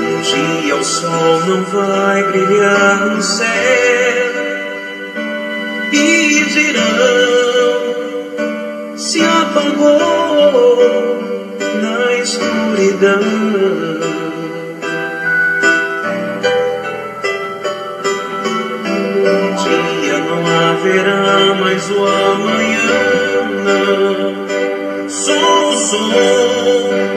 [0.00, 4.13] Um dia o sol não vai brilhar no céu
[6.54, 7.82] dirão
[8.96, 10.78] se apagou
[11.82, 13.20] na escuridão.
[19.64, 23.02] Dia não haverá mais o amanhã,
[23.64, 25.08] não.
[25.08, 27.13] Só o som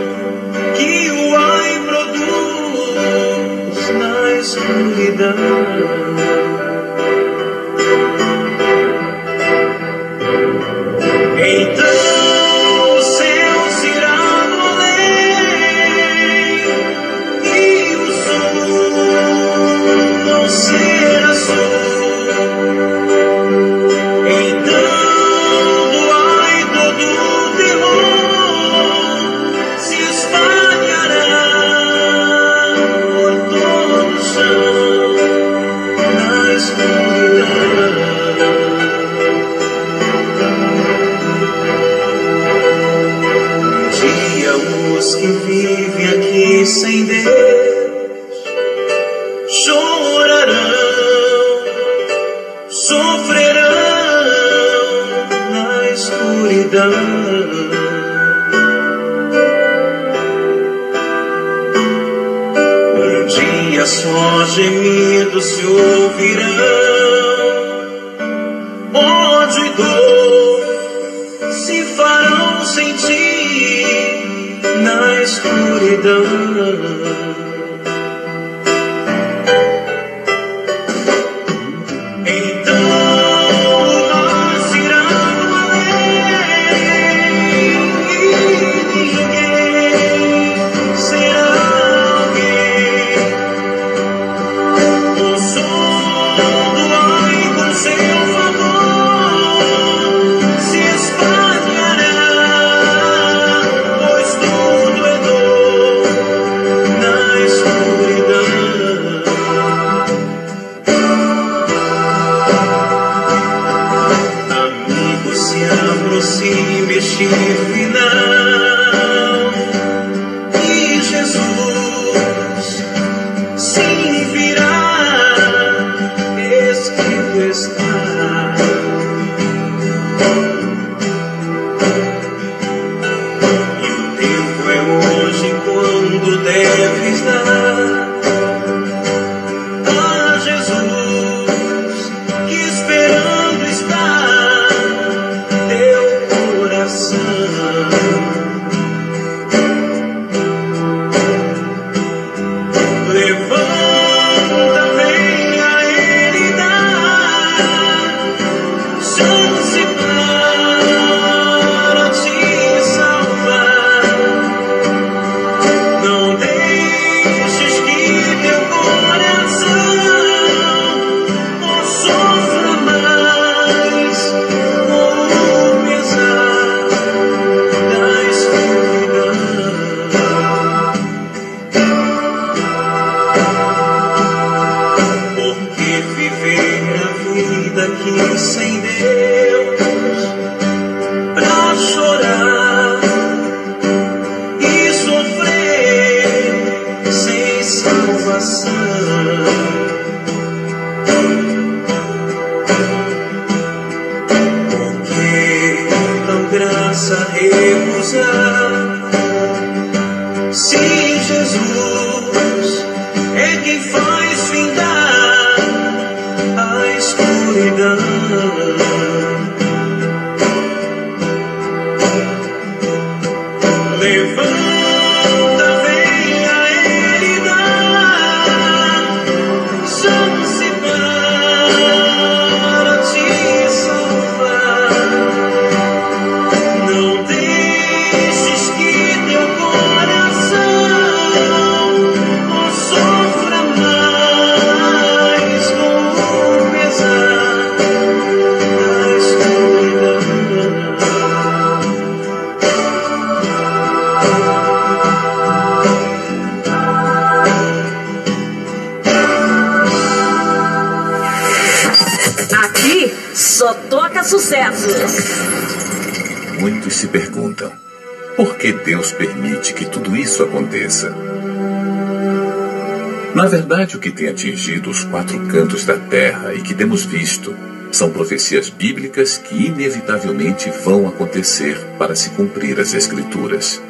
[273.34, 277.56] Na verdade, o que tem atingido os quatro cantos da terra e que temos visto
[277.92, 283.82] são profecias bíblicas que inevitavelmente vão acontecer para se cumprir as Escrituras,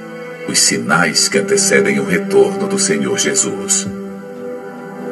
[0.47, 3.87] os sinais que antecedem o retorno do Senhor Jesus.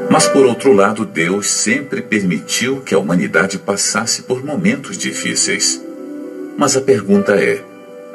[0.10, 5.82] Mas, por outro lado, Deus sempre permitiu que a humanidade passasse por momentos difíceis.
[6.58, 7.62] Mas a pergunta é: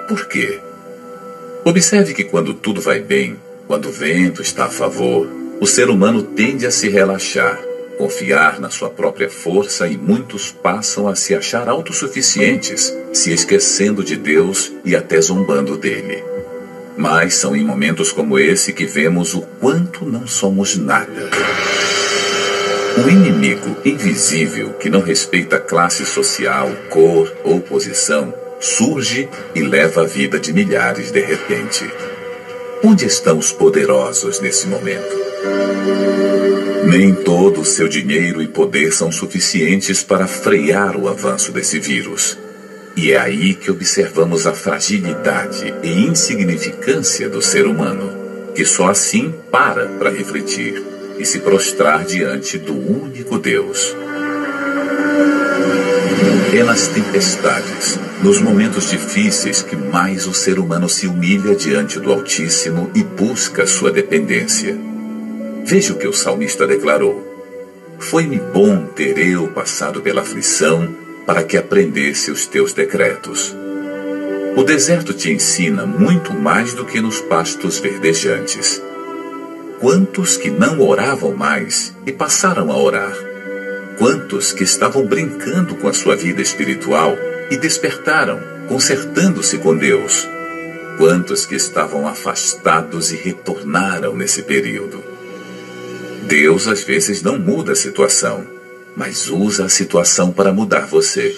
[0.08, 0.60] por quê?
[1.64, 3.36] Observe que quando tudo vai bem,
[3.66, 5.28] quando o vento está a favor,
[5.60, 7.60] o ser humano tende a se relaxar,
[7.98, 14.16] confiar na sua própria força e muitos passam a se achar autossuficientes, se esquecendo de
[14.16, 16.24] Deus e até zombando dele.
[16.96, 21.28] Mas são em momentos como esse que vemos o quanto não somos nada.
[23.04, 30.06] O inimigo invisível que não respeita classe social, cor ou posição surge e leva a
[30.06, 31.90] vida de milhares de repente.
[32.84, 35.18] Onde estão os poderosos nesse momento?
[36.84, 42.38] Nem todo o seu dinheiro e poder são suficientes para frear o avanço desse vírus.
[42.96, 49.32] E é aí que observamos a fragilidade e insignificância do ser humano, que só assim
[49.50, 50.82] para para refletir
[51.18, 53.94] e se prostrar diante do único Deus.
[56.52, 62.12] É nas tempestades, Nos momentos difíceis que mais o ser humano se humilha diante do
[62.12, 64.78] Altíssimo e busca sua dependência.
[65.64, 67.26] Veja o que o salmista declarou:
[67.98, 70.94] Foi-me bom ter eu passado pela aflição
[71.24, 73.56] para que aprendesse os teus decretos.
[74.54, 78.82] O deserto te ensina muito mais do que nos pastos verdejantes.
[79.80, 83.16] Quantos que não oravam mais e passaram a orar?
[83.96, 87.16] Quantos que estavam brincando com a sua vida espiritual
[87.50, 90.26] e despertaram, consertando-se com Deus?
[90.96, 95.02] Quantos que estavam afastados e retornaram nesse período?
[96.26, 98.46] Deus às vezes não muda a situação,
[98.96, 101.34] mas usa a situação para mudar você.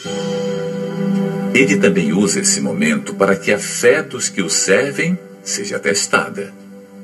[1.55, 6.53] Ele também usa esse momento para que a fé dos que o servem seja testada.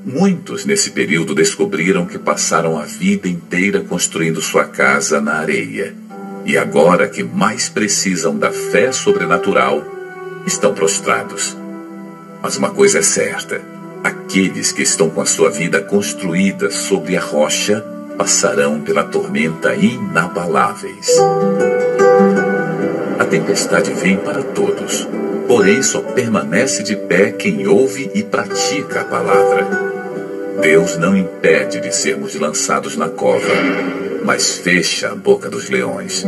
[0.05, 5.95] Muitos nesse período descobriram que passaram a vida inteira construindo sua casa na areia.
[6.45, 9.85] E agora que mais precisam da fé sobrenatural,
[10.47, 11.57] estão prostrados.
[12.43, 13.61] Mas uma coisa é certa:
[14.03, 17.85] aqueles que estão com a sua vida construída sobre a rocha
[18.17, 21.09] passarão pela tormenta inabaláveis.
[23.19, 25.07] A tempestade vem para todos,
[25.47, 29.67] porém só permanece de pé quem ouve e pratica a palavra.
[30.61, 33.53] Deus não impede de sermos lançados na cova,
[34.29, 36.23] mas fecha a boca dos leões.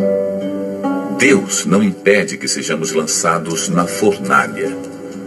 [1.18, 4.74] Deus não impede que sejamos lançados na fornalha,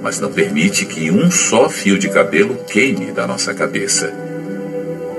[0.01, 4.11] mas não permite que um só fio de cabelo queime da nossa cabeça.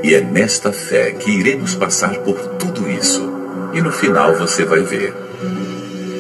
[0.03, 3.23] E é nesta fé que iremos passar por tudo isso,
[3.73, 5.15] e no final você vai ver.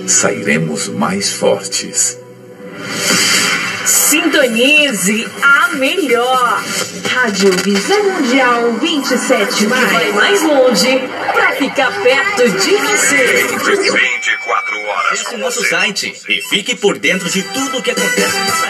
[0.06, 2.16] Sairemos mais fortes.
[3.84, 6.62] Sintonize a melhor.
[7.10, 9.92] Rádio Visão Mundial 27 mais.
[9.92, 11.00] Vai mais longe
[11.32, 13.46] pra ficar perto de você.
[13.46, 15.12] 24 horas.
[15.12, 18.64] Acesse o nosso site e fique por dentro de tudo o que acontece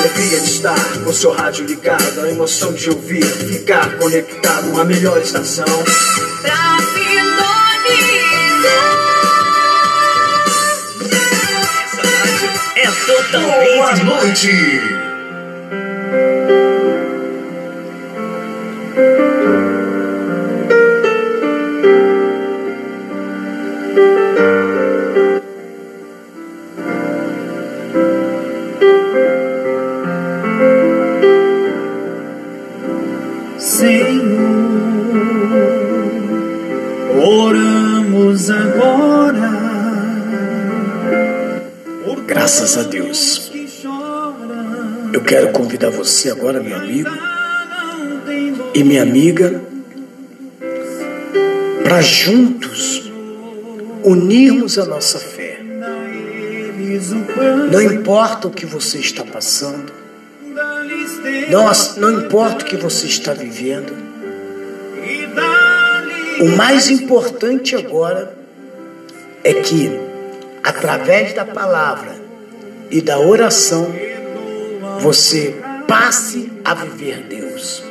[0.00, 5.20] alegria de estar com seu rádio ligado, a emoção de ouvir, ficar conectado, a melhor
[5.20, 5.66] estação.
[6.40, 6.89] Pra
[13.10, 15.00] totalmente Boa noite!
[42.50, 43.52] Graças a Deus.
[45.12, 47.08] Eu quero convidar você agora, meu amigo
[48.74, 49.62] e minha amiga,
[51.84, 53.08] para juntos
[54.02, 55.60] unirmos a nossa fé.
[57.70, 59.92] Não importa o que você está passando,
[61.48, 63.94] não, não importa o que você está vivendo,
[66.40, 68.36] o mais importante agora
[69.44, 70.00] é que,
[70.64, 72.19] através da palavra
[72.90, 73.94] e da oração,
[75.00, 75.54] você
[75.86, 77.82] passe a viver Deus.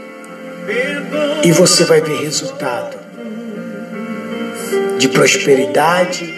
[1.43, 2.97] E você vai ver resultado
[4.97, 6.31] de prosperidade,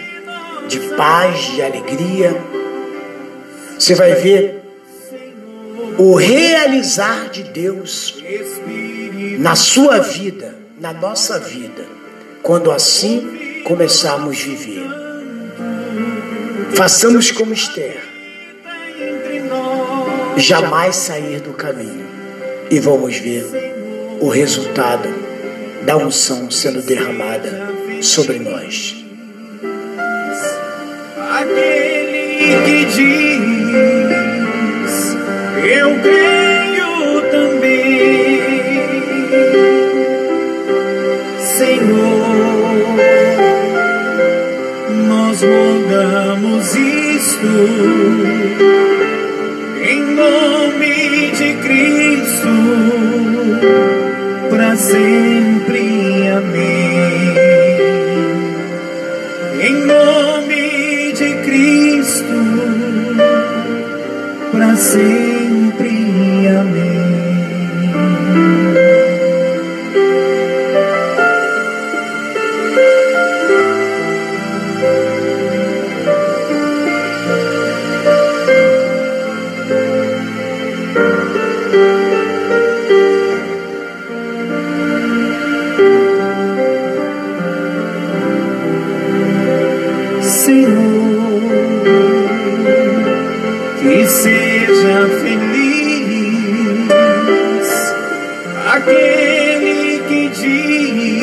[0.68, 2.40] de paz, de alegria.
[3.78, 4.62] Você vai ver
[5.98, 8.22] o realizar de Deus
[9.38, 11.84] na sua vida, na nossa vida,
[12.42, 14.86] quando assim começarmos a viver.
[16.74, 18.11] Façamos como Esther,
[20.36, 22.06] jamais sair do caminho,
[22.70, 23.46] e vamos ver
[24.20, 25.08] o resultado
[25.84, 27.68] da unção sendo derramada
[28.00, 28.96] sobre nós.
[31.30, 33.02] Aquele que diz,
[35.64, 38.40] eu creio também,
[41.58, 42.22] Senhor,
[45.08, 47.46] nós rogamos isto
[50.14, 52.48] nome de Cristo,
[54.50, 55.31] para sempre,
[98.82, 101.22] aquele que diz: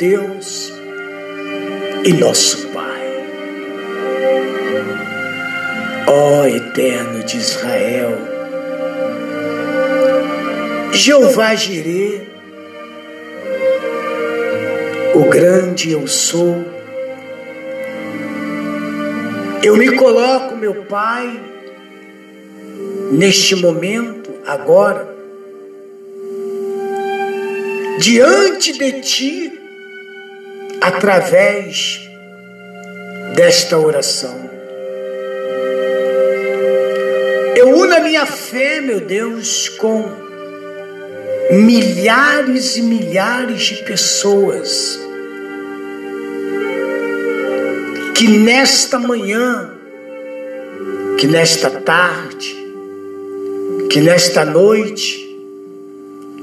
[0.00, 0.72] Deus
[2.06, 3.02] e nosso Pai.
[6.06, 8.16] Ó Eterno de Israel,
[10.90, 12.22] Jeová Jirê,
[15.14, 16.64] o grande eu sou,
[19.62, 21.38] eu me coloco, meu Pai,
[23.12, 25.14] neste momento, agora,
[27.98, 29.59] diante de ti,
[30.80, 32.08] através
[33.34, 34.50] desta oração.
[37.56, 40.10] Eu uno a minha fé, meu Deus, com
[41.50, 44.98] milhares e milhares de pessoas
[48.14, 49.72] que nesta manhã,
[51.18, 52.56] que nesta tarde,
[53.90, 55.26] que nesta noite,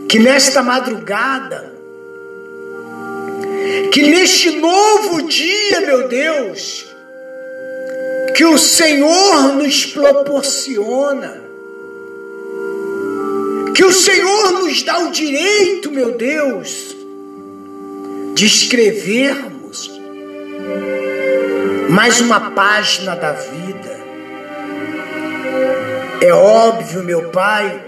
[0.09, 1.76] que nesta madrugada,
[3.91, 6.85] que neste novo dia, meu Deus,
[8.35, 11.41] que o Senhor nos proporciona,
[13.73, 16.95] que o Senhor nos dá o direito, meu Deus,
[18.35, 19.91] de escrevermos
[21.89, 23.97] mais uma página da vida.
[26.21, 27.83] É óbvio, meu Pai,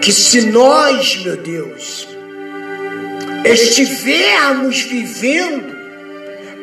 [0.00, 2.15] que se nós, meu Deus,
[3.52, 5.74] estivermos vivendo,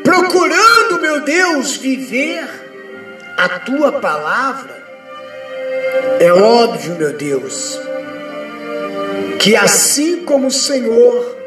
[0.03, 2.47] procurando, meu Deus, viver
[3.37, 4.83] a tua palavra,
[6.19, 7.79] é óbvio, meu Deus,
[9.39, 11.37] que assim como o Senhor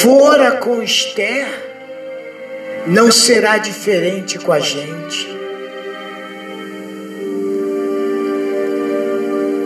[0.00, 1.46] fora com Esther,
[2.86, 5.34] não será diferente com a gente.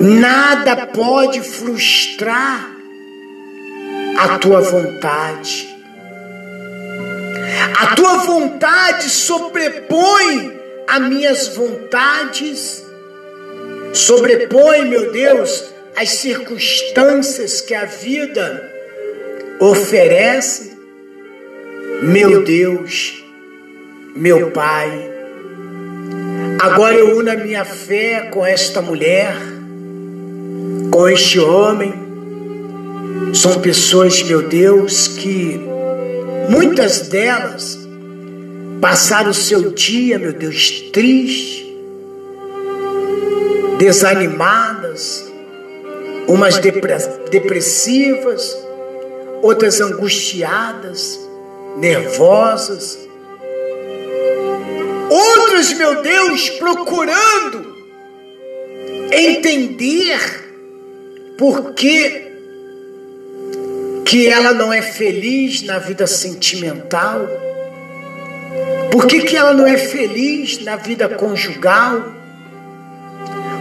[0.01, 2.78] Nada pode frustrar
[4.19, 5.77] a tua vontade.
[7.81, 12.85] A tua vontade sobrepõe as minhas vontades,
[13.93, 15.65] sobrepõe, meu Deus,
[15.95, 18.73] as circunstâncias que a vida
[19.61, 20.77] oferece.
[22.03, 23.25] Meu Deus,
[24.15, 25.11] meu Pai,
[26.61, 29.35] agora eu uno a minha fé com esta mulher
[30.91, 32.08] com este homem.
[33.35, 35.61] São pessoas, meu Deus, que
[36.49, 37.79] muitas delas
[38.81, 41.77] passaram o seu dia, meu Deus, triste,
[43.79, 45.31] desanimadas,
[46.27, 46.59] umas
[47.31, 48.57] depressivas,
[49.43, 51.19] outras angustiadas,
[51.77, 52.99] nervosas,
[55.11, 57.77] outras, meu Deus, procurando
[59.13, 60.19] entender
[61.37, 62.28] por que
[64.09, 67.29] que ela não é feliz na vida sentimental?
[68.91, 72.05] Por que, que ela não é feliz na vida conjugal?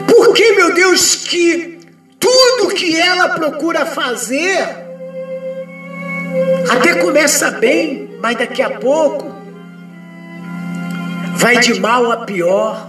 [0.08, 1.80] Por que, meu Deus, que
[2.18, 4.66] tudo que ela procura fazer
[6.70, 9.30] até começa bem, mas daqui a pouco
[11.36, 12.88] vai de mal a pior?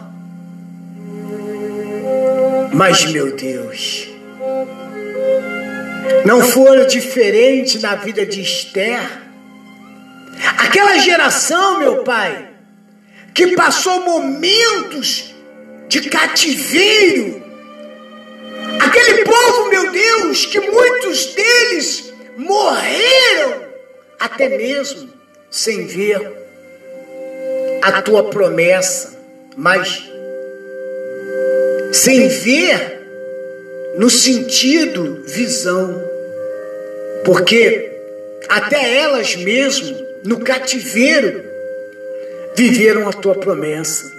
[2.72, 4.08] Mas, meu Deus,
[6.24, 9.00] não fora diferente na vida de Esther.
[10.58, 12.48] Aquela geração, meu pai,
[13.34, 15.34] que passou momentos
[15.88, 17.42] de cativeiro.
[18.80, 23.62] Aquele povo, meu Deus, que muitos deles morreram,
[24.20, 25.08] até mesmo
[25.50, 26.38] sem ver
[27.82, 29.18] a tua promessa,
[29.56, 30.04] mas
[31.92, 32.97] sem ver
[33.98, 36.02] no sentido visão.
[37.24, 37.90] Porque
[38.48, 41.42] até elas mesmo, no cativeiro,
[42.54, 44.16] viveram a tua promessa.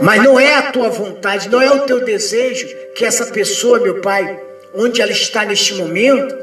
[0.00, 4.00] Mas não é a tua vontade, não é o teu desejo que essa pessoa, meu
[4.00, 4.40] Pai,
[4.72, 6.36] onde ela está neste momento,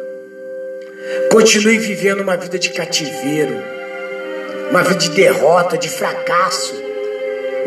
[1.31, 3.55] continue vivendo uma vida de cativeiro,
[4.69, 6.73] uma vida de derrota, de fracasso,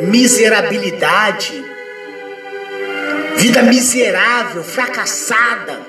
[0.00, 1.73] miserabilidade,
[3.36, 5.80] vida miserável, fracassada.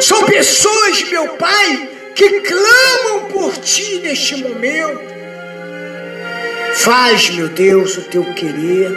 [0.00, 5.10] São pessoas, meu Pai, que clamam por Ti neste momento.
[6.74, 8.96] Faz, meu Deus, o Teu querer.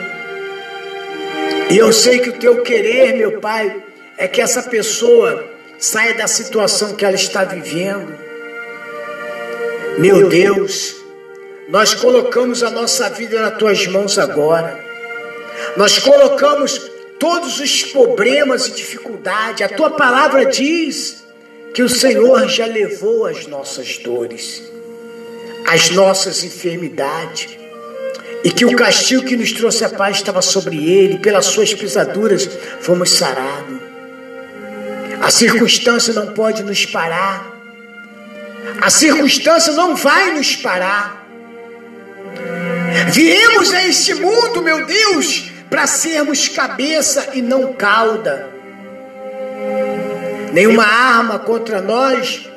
[1.70, 3.84] E eu sei que o Teu querer, meu Pai,
[4.18, 8.14] é que essa pessoa saia da situação que ela está vivendo.
[9.98, 10.96] Meu Deus,
[11.68, 14.83] nós colocamos a nossa vida nas Tuas mãos agora.
[15.78, 16.80] Nós colocamos
[17.20, 19.62] todos os problemas e dificuldades.
[19.62, 21.24] A tua palavra diz
[21.74, 24.62] que o Senhor já levou as nossas dores,
[25.66, 27.58] as nossas enfermidades,
[28.44, 32.48] e que o castigo que nos trouxe a paz estava sobre ele, pelas suas pisaduras
[32.82, 33.82] fomos sarados.
[35.22, 37.54] A circunstância não pode nos parar.
[38.82, 41.26] A circunstância não vai nos parar.
[43.14, 48.48] Viemos a este mundo, meu Deus, para sermos cabeça e não cauda.
[50.54, 52.48] Nenhuma arma contra nós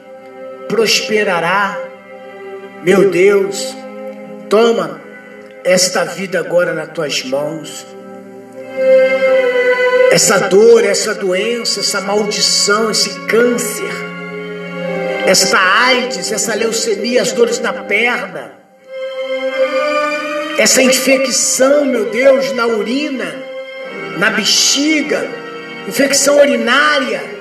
[0.69, 1.79] prosperará.
[2.83, 3.75] Meu Deus,
[4.51, 5.01] toma
[5.65, 7.87] esta vida agora nas tuas mãos.
[10.11, 13.95] Essa dor, essa doença, essa maldição, esse câncer,
[15.27, 18.56] essa AIDS, essa leucemia, as dores na perna
[20.59, 23.35] essa infecção, meu Deus, na urina,
[24.19, 25.29] na bexiga,
[25.87, 27.37] infecção urinária,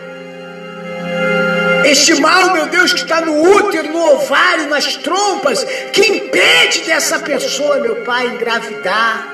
[1.86, 5.64] este mal, meu Deus, que está no útero, no ovário, nas trompas,
[5.94, 9.28] que impede dessa pessoa, meu Pai, engravidar,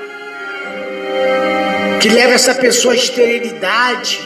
[2.00, 4.20] que leva essa pessoa à esterilidade,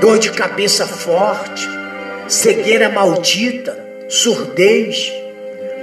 [0.00, 1.68] dor de cabeça forte,
[2.26, 3.78] cegueira maldita,
[4.08, 5.19] surdez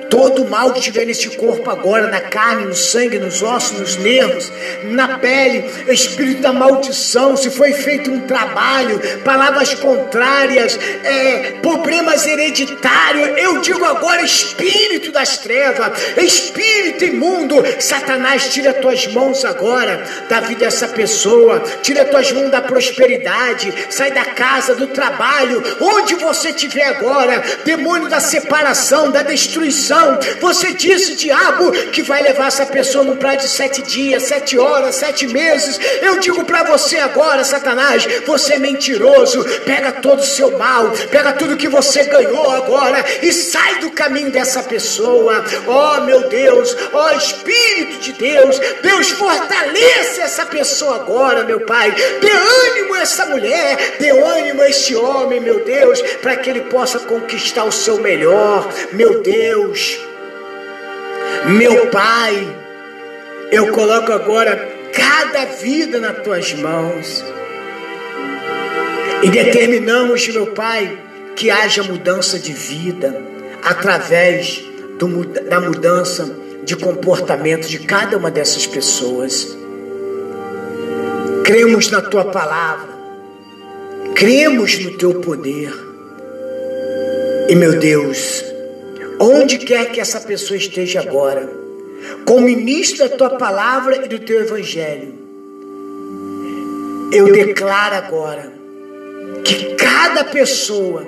[0.10, 3.96] Todo o mal que tiver neste corpo agora, na carne, no sangue, nos ossos, nos
[3.98, 4.52] nervos,
[4.84, 13.38] na pele, espírito da maldição, se foi feito um trabalho, palavras contrárias, é, problemas hereditários,
[13.38, 20.58] eu digo agora, espírito das trevas, espírito imundo, Satanás, tira tuas mãos agora da vida
[20.68, 26.84] dessa pessoa, tira tuas mãos da prosperidade, sai da casa, do trabalho, onde você estiver
[26.84, 29.97] agora, demônio da separação, da destruição
[30.40, 34.96] você disse, diabo, que vai levar essa pessoa num prazo de sete dias, sete horas,
[34.96, 35.80] sete meses.
[36.02, 39.44] Eu digo para você agora, Satanás, você é mentiroso.
[39.66, 44.32] Pega todo o seu mal, pega tudo que você ganhou agora e sai do caminho
[44.32, 45.44] dessa pessoa.
[45.66, 51.92] Oh, meu Deus, oh, Espírito de Deus, Deus fortalece essa pessoa agora, meu Pai.
[51.92, 56.62] Dê ânimo a essa mulher, dê ânimo a esse homem, meu Deus, para que ele
[56.62, 59.97] possa conquistar o seu melhor, meu Deus.
[61.48, 62.56] Meu Pai,
[63.52, 64.56] eu coloco agora
[64.94, 67.24] cada vida nas tuas mãos.
[69.24, 70.98] E determinamos, meu Pai,
[71.36, 73.20] que haja mudança de vida
[73.64, 74.64] através
[75.00, 76.30] do, da mudança
[76.64, 79.58] de comportamento de cada uma dessas pessoas.
[81.44, 82.90] Cremos na tua palavra,
[84.14, 85.74] cremos no teu poder.
[87.48, 88.44] E meu Deus,
[89.20, 91.50] onde quer que essa pessoa esteja agora,
[92.26, 95.14] como ministro da tua palavra e do teu evangelho,
[97.12, 98.52] eu declaro agora
[99.44, 101.06] que cada pessoa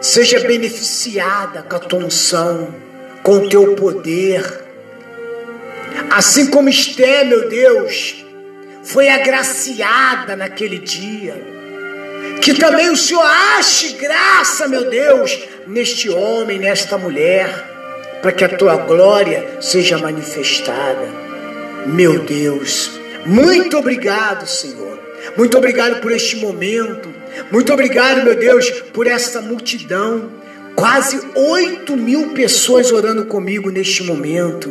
[0.00, 2.74] seja beneficiada com a tua unção,
[3.22, 4.62] com o teu poder.
[6.10, 8.24] Assim como Esté, meu Deus,
[8.82, 11.54] foi agraciada naquele dia.
[12.42, 17.48] Que também o Senhor ache graça, meu Deus, neste homem, nesta mulher,
[18.22, 21.06] para que a tua glória seja manifestada.
[21.86, 22.90] Meu Deus,
[23.26, 24.98] muito obrigado, Senhor.
[25.36, 27.12] Muito obrigado por este momento.
[27.50, 30.30] Muito obrigado, meu Deus, por esta multidão.
[30.74, 34.70] Quase 8 mil pessoas orando comigo neste momento.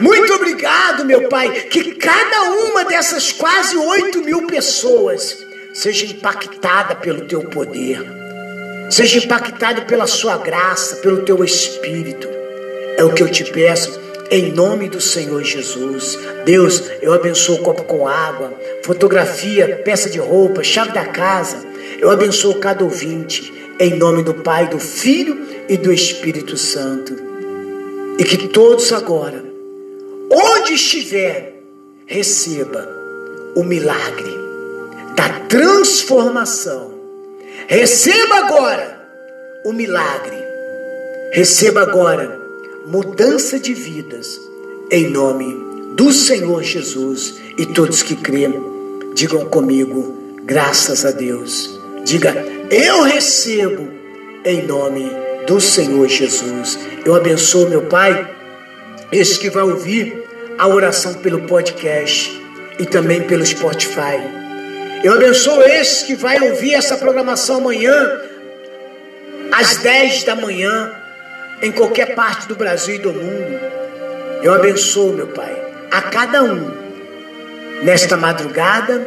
[0.00, 7.26] Muito obrigado, meu Pai, que cada uma dessas quase 8 mil pessoas seja impactada pelo
[7.26, 8.02] teu poder,
[8.90, 12.28] seja impactada pela sua graça, pelo teu espírito.
[12.96, 16.18] É o que eu te peço em nome do Senhor Jesus.
[16.44, 18.52] Deus, eu abençoo o copo com água,
[18.84, 21.66] fotografia, peça de roupa, chave da casa.
[21.98, 25.36] Eu abençoo cada ouvinte, em nome do Pai, do Filho
[25.68, 27.14] e do Espírito Santo.
[28.18, 29.42] E que todos agora,
[30.30, 31.62] onde estiver,
[32.06, 32.88] receba
[33.54, 34.32] o milagre
[35.16, 36.89] da transformação.
[37.70, 39.00] Receba agora
[39.64, 40.36] o milagre.
[41.30, 42.36] Receba agora
[42.84, 44.40] mudança de vidas,
[44.90, 45.56] em nome
[45.94, 47.36] do Senhor Jesus.
[47.56, 48.60] E todos que creem,
[49.14, 51.78] digam comigo, graças a Deus.
[52.04, 53.88] Diga, eu recebo
[54.44, 55.08] em nome
[55.46, 56.76] do Senhor Jesus.
[57.04, 58.36] Eu abençoo, meu Pai,
[59.12, 60.24] esse que vai ouvir
[60.58, 62.36] a oração pelo podcast
[62.80, 64.39] e também pelo Spotify.
[65.02, 68.20] Eu abençoo esse que vai ouvir essa programação amanhã,
[69.50, 70.92] às 10 da manhã,
[71.62, 73.60] em qualquer parte do Brasil e do mundo.
[74.42, 75.56] Eu abençoo, meu Pai,
[75.90, 76.70] a cada um,
[77.82, 79.06] nesta madrugada,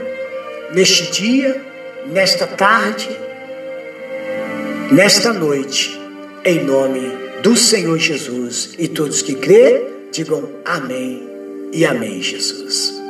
[0.73, 1.61] neste dia,
[2.07, 3.09] nesta tarde,
[4.91, 5.99] nesta noite,
[6.43, 7.11] em nome
[7.43, 8.73] do Senhor Jesus.
[8.79, 11.29] E todos que crê, digam amém
[11.71, 13.02] e amém, Jesus.